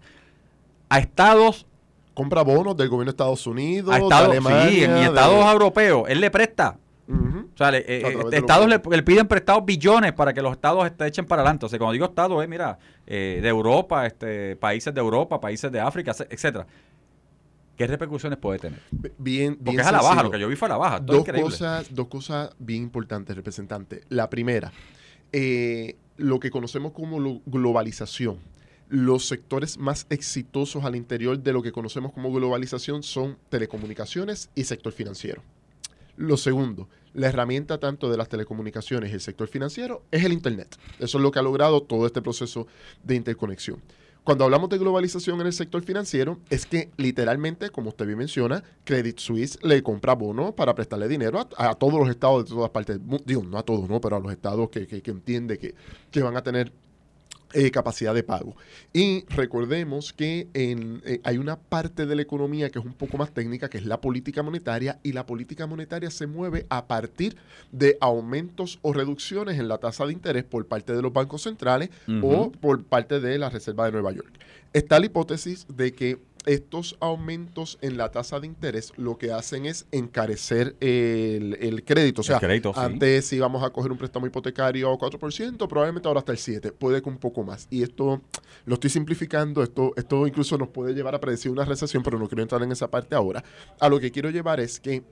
[0.88, 1.66] a Estados,
[2.14, 4.68] Compra bonos del gobierno de Estados Unidos, a de Estados, Alemania.
[4.70, 6.76] sí, en de- Estados europeos, él le presta.
[7.10, 11.06] O sea, le- eh, eh, estados le, piden prestados billones para que los estados este,
[11.06, 11.66] echen para adelante.
[11.66, 15.70] O sea, cuando digo estados, es, mira, eh, de Europa, este, países de Europa, países
[15.70, 16.66] de África, etc- etcétera.
[17.78, 18.80] ¿Qué repercusiones puede tener?
[18.90, 20.96] Bien, bien Porque es a la baja, lo que yo vi fue a la baja.
[20.98, 21.50] Todo dos increíble.
[21.50, 24.02] cosas, dos cosas bien importantes, representante.
[24.08, 24.72] La primera,
[25.32, 28.38] eh, lo que conocemos como lo- globalización.
[28.88, 34.64] Los sectores más exitosos al interior de lo que conocemos como globalización son telecomunicaciones y
[34.64, 35.42] sector financiero.
[36.16, 40.76] Lo segundo, la herramienta tanto de las telecomunicaciones y el sector financiero es el Internet.
[40.98, 42.66] Eso es lo que ha logrado todo este proceso
[43.04, 43.80] de interconexión.
[44.28, 48.62] Cuando hablamos de globalización en el sector financiero, es que literalmente, como usted bien menciona,
[48.84, 53.00] Credit Suisse le compra bonos para prestarle dinero a, todos los estados de todas partes.
[53.24, 54.02] Digo, no a todos, ¿no?
[54.02, 55.74] Pero a los estados que, que, que entiende que,
[56.10, 56.74] que van a tener
[57.52, 58.56] eh, capacidad de pago.
[58.92, 63.16] Y recordemos que en, eh, hay una parte de la economía que es un poco
[63.16, 67.36] más técnica, que es la política monetaria, y la política monetaria se mueve a partir
[67.72, 71.90] de aumentos o reducciones en la tasa de interés por parte de los bancos centrales
[72.22, 74.32] o por parte de la Reserva de Nueva York.
[74.72, 76.18] Está la hipótesis de que
[76.48, 82.22] estos aumentos en la tasa de interés lo que hacen es encarecer el, el crédito.
[82.22, 82.80] O sea, crédito, sí.
[82.80, 86.72] antes si íbamos a coger un préstamo hipotecario a 4%, probablemente ahora hasta el 7%,
[86.72, 87.68] puede que un poco más.
[87.70, 88.22] Y esto
[88.64, 92.26] lo estoy simplificando, esto, esto incluso nos puede llevar a predecir una recesión, pero no
[92.28, 93.44] quiero entrar en esa parte ahora.
[93.78, 95.02] A lo que quiero llevar es que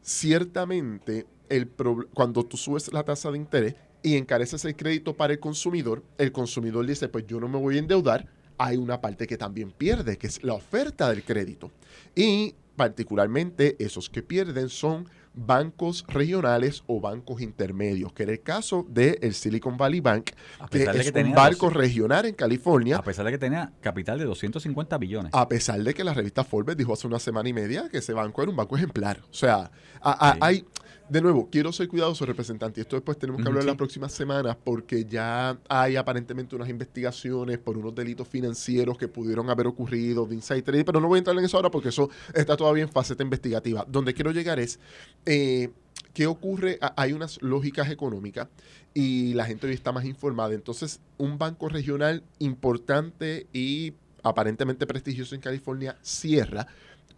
[0.00, 1.68] ciertamente el
[2.14, 6.30] cuando tú subes la tasa de interés y encareces el crédito para el consumidor, el
[6.30, 8.28] consumidor dice, pues yo no me voy a endeudar,
[8.58, 11.70] hay una parte que también pierde, que es la oferta del crédito.
[12.14, 18.86] Y particularmente esos que pierden son bancos regionales o bancos intermedios, que era el caso
[18.88, 20.30] del Silicon Valley Bank,
[20.70, 23.70] que de es que un banco dos- regional en California, A pesar de que tenía
[23.82, 25.32] capital de 250 billones.
[25.34, 28.14] a pesar de que la revista Forbes dijo hace una semana y media que ese
[28.14, 29.20] banco era un banco ejemplar.
[29.30, 30.38] O sea, a- a- Sí.
[30.40, 30.64] hay,
[31.08, 34.56] de nuevo, quiero ser cuidadoso, representante, esto después tenemos que hablar en las próximas semanas
[34.62, 40.34] porque ya hay aparentemente unas investigaciones por unos delitos financieros que pudieron haber ocurrido de
[40.34, 42.90] insider trading, pero no voy a entrar en eso ahora porque eso está todavía en
[42.90, 43.84] faceta investigativa.
[43.88, 44.78] Donde quiero llegar es...
[45.24, 45.70] eh,
[46.12, 46.78] ¿Qué ocurre?
[46.96, 48.48] Hay unas lógicas económicas
[48.94, 50.54] y la gente hoy está más informada.
[50.54, 53.92] Entonces, un banco regional importante y
[54.22, 56.68] aparentemente prestigioso en California cierra.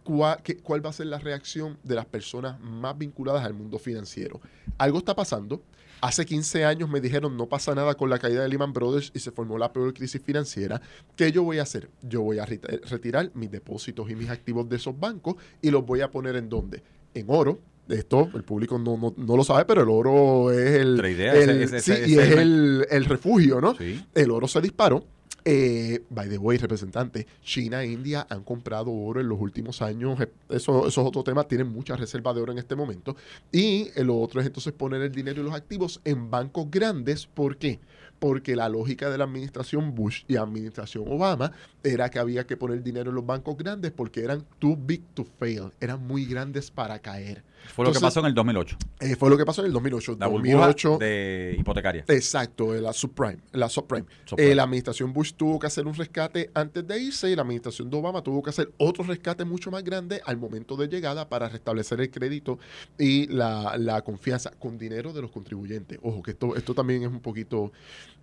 [0.09, 3.77] ¿Cuál, qué- cuál va a ser la reacción de las personas más vinculadas al mundo
[3.77, 4.41] financiero?
[4.79, 5.61] Algo está pasando.
[6.01, 9.19] Hace 15 años me dijeron no pasa nada con la caída de Lehman Brothers y
[9.19, 10.81] se formó la peor crisis financiera.
[11.15, 11.91] ¿Qué yo voy a hacer?
[12.01, 15.85] Yo voy a reti- retirar mis depósitos y mis activos de esos bancos y los
[15.85, 16.81] voy a poner en dónde?
[17.13, 17.59] En oro.
[17.87, 20.95] Esto el público no, no, no lo sabe, pero el oro es el,
[21.35, 23.75] el- ese- ese- sí, ese- y ese- es el, el refugio, ¿no?
[23.75, 24.03] Sí.
[24.15, 25.05] El oro se disparó.
[25.45, 30.19] Eh, by the way, representante, China e India han comprado oro en los últimos años.
[30.21, 31.43] Eh, Eso, eso es otro tema.
[31.47, 33.15] Tienen muchas reservas de oro en este momento.
[33.51, 37.25] Y eh, lo otro es entonces poner el dinero y los activos en bancos grandes.
[37.27, 37.79] ¿Por qué?
[38.19, 41.51] Porque la lógica de la administración Bush y administración Obama
[41.83, 45.23] era que había que poner dinero en los bancos grandes porque eran too big to
[45.23, 45.71] fail.
[45.79, 47.43] Eran muy grandes para caer.
[47.73, 48.77] Fue lo que pasó en el 2008.
[48.99, 50.17] Eh, fue lo que pasó en el 2008.
[50.19, 52.03] La burbuja 2008 de hipotecaria.
[52.07, 53.37] Exacto, eh, la subprime.
[53.53, 54.05] La subprime.
[54.25, 54.51] Subprime.
[54.51, 57.89] Eh, la administración Bush tuvo que hacer un rescate antes de irse y la administración
[57.89, 61.47] de Obama tuvo que hacer otro rescate mucho más grande al momento de llegada para
[61.49, 62.59] restablecer el crédito
[62.97, 65.99] y la, la confianza con dinero de los contribuyentes.
[66.01, 67.71] Ojo, que esto, esto también es un poquito,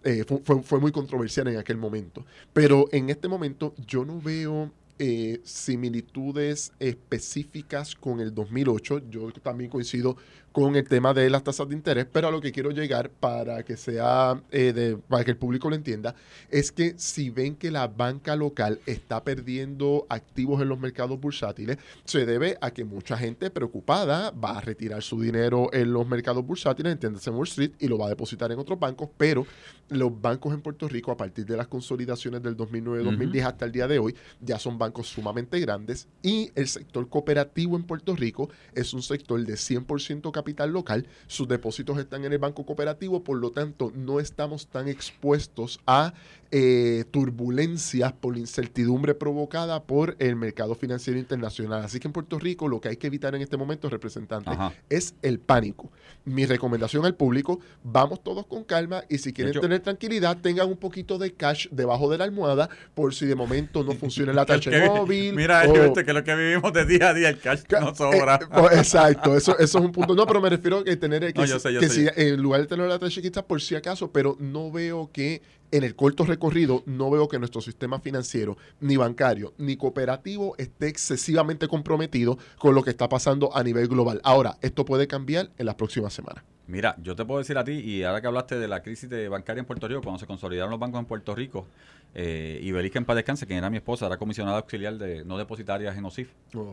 [0.05, 2.25] eh, fue, fue- fue muy controversial en aquel momento.
[2.53, 9.11] Pero en este momento yo no veo eh, similitudes específicas con el 2008.
[9.11, 10.17] Yo también coincido
[10.57, 13.63] con el tema de las tasas de interés, pero a lo que quiero llegar para
[13.63, 16.15] que sea, eh, de- para que el público lo entienda,
[16.51, 21.77] es que si ven que la banca local está perdiendo activos en los mercados bursátiles,
[22.07, 26.43] se debe a que mucha gente preocupada va a retirar su dinero en los mercados
[26.47, 29.47] bursátiles, entiéndase en Wall Street, y lo va a depositar en otros bancos, pero
[29.91, 33.87] los bancos en Puerto Rico, a partir de las consolidaciones del 2009-2010 hasta el día
[33.87, 38.95] de hoy, ya son bancos sumamente grandes y el sector cooperativo en Puerto Rico es
[38.95, 43.51] un sector de 100% capital local, sus depósitos están en el banco cooperativo, por lo
[43.51, 46.15] tanto no estamos tan expuestos a
[46.59, 51.83] eh, turbulencias por la incertidumbre provocada por el mercado financiero internacional.
[51.85, 54.73] Así que en Puerto Rico lo que hay que evitar en este momento, representante, Ajá.
[54.89, 55.91] es el pánico.
[56.25, 60.69] Mi recomendación al público, vamos todos con calma y si quieren hecho- tener tranquilidad, tengan
[60.69, 64.47] un poquito de cash debajo de la almohada por si de momento no funciona la
[64.47, 65.35] tacha móvil.
[65.35, 68.37] Mira, o- este, que lo que vivimos de día a día, el cash no sobra.
[68.37, 70.15] eh, pues, exacto, eso, eso es un punto.
[70.15, 72.07] No, pero me refiero a tener que, No, yo sé, yo que sé.
[72.15, 75.43] si en lugar de tener la tacha chiquita, por si acaso, pero no veo que
[75.71, 80.89] en el corto recorrido, no veo que nuestro sistema financiero, ni bancario, ni cooperativo esté
[80.89, 84.21] excesivamente comprometido con lo que está pasando a nivel global.
[84.25, 86.45] Ahora, esto puede cambiar en las próximas semanas.
[86.69, 89.29] Mira, yo te puedo decir a ti, y ahora que hablaste de la crisis de
[89.29, 91.67] bancaria en Puerto Rico, cuando se consolidaron los bancos en Puerto Rico,
[92.13, 95.39] eh, Ibeliz, que en paz descanse, quien era mi esposa, era comisionada auxiliar de no
[95.39, 96.29] depositarias en OSIF.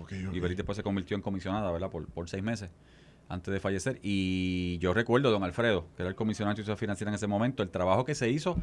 [0.09, 1.91] Y Ibeliz después se convirtió en comisionada, ¿verdad?
[1.91, 2.69] Por, por seis meses
[3.33, 3.99] antes de fallecer.
[4.01, 7.63] Y yo recuerdo, don Alfredo, que era el comisionado de instituciones financieras en ese momento,
[7.63, 8.55] el trabajo que se hizo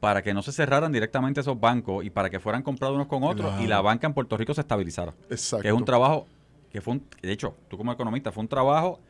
[0.00, 3.22] para que no se cerraran directamente esos bancos y para que fueran comprados unos con
[3.24, 5.14] otros y la banca en Puerto Rico se estabilizara.
[5.30, 5.62] Exacto.
[5.62, 6.26] Que es un trabajo
[6.70, 9.00] que fue un, de hecho, tú como economista, fue un trabajo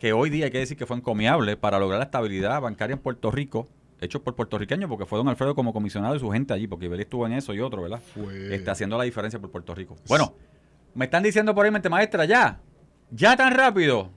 [0.00, 2.98] que hoy día hay que decir que fue encomiable para lograr la estabilidad bancaria en
[3.00, 3.68] Puerto Rico,
[4.00, 7.02] hecho por puertorriqueños, porque fue don Alfredo como comisionado y su gente allí, porque Ibeli
[7.02, 8.00] estuvo en eso y otro, ¿verdad?
[8.12, 9.96] Fue- Está haciendo la diferencia por Puerto Rico.
[10.08, 10.34] Bueno,
[10.94, 12.58] me están diciendo por ahí, mente maestra, ya,
[13.12, 14.10] ya tan rápido.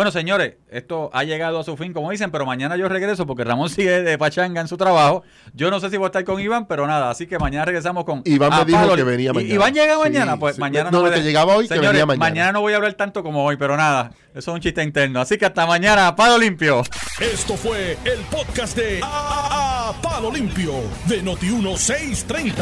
[0.00, 3.44] Bueno, señores, esto ha llegado a su fin, como dicen, pero mañana yo regreso porque
[3.44, 5.24] Ramón sigue de pachanga en su trabajo.
[5.52, 8.04] Yo no sé si voy a estar con Iván, pero nada, así que mañana regresamos
[8.06, 8.22] con.
[8.24, 8.96] Iván me dijo Pablo.
[8.96, 9.54] que venía ¿Y- mañana.
[9.54, 10.36] ¿Iván llega Sí, mañana?
[10.38, 10.60] Pues sí.
[10.62, 12.50] mañana No, me que llegaba hoy, que Señores, venía mañana.
[12.52, 15.20] no voy a hablar tanto como hoy, pero nada, eso es un chiste interno.
[15.20, 16.82] Así que hasta mañana, Palo Limpio.
[17.20, 20.72] Esto fue el podcast de A, A- Palo Limpio
[21.08, 22.54] de Noti1630.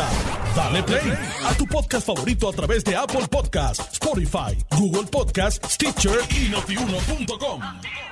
[0.57, 1.13] Dale play
[1.47, 6.49] a tu podcast favorito a través de Apple Podcasts, Spotify, Google Podcasts, Stitcher y
[7.29, 8.08] notiuno.com.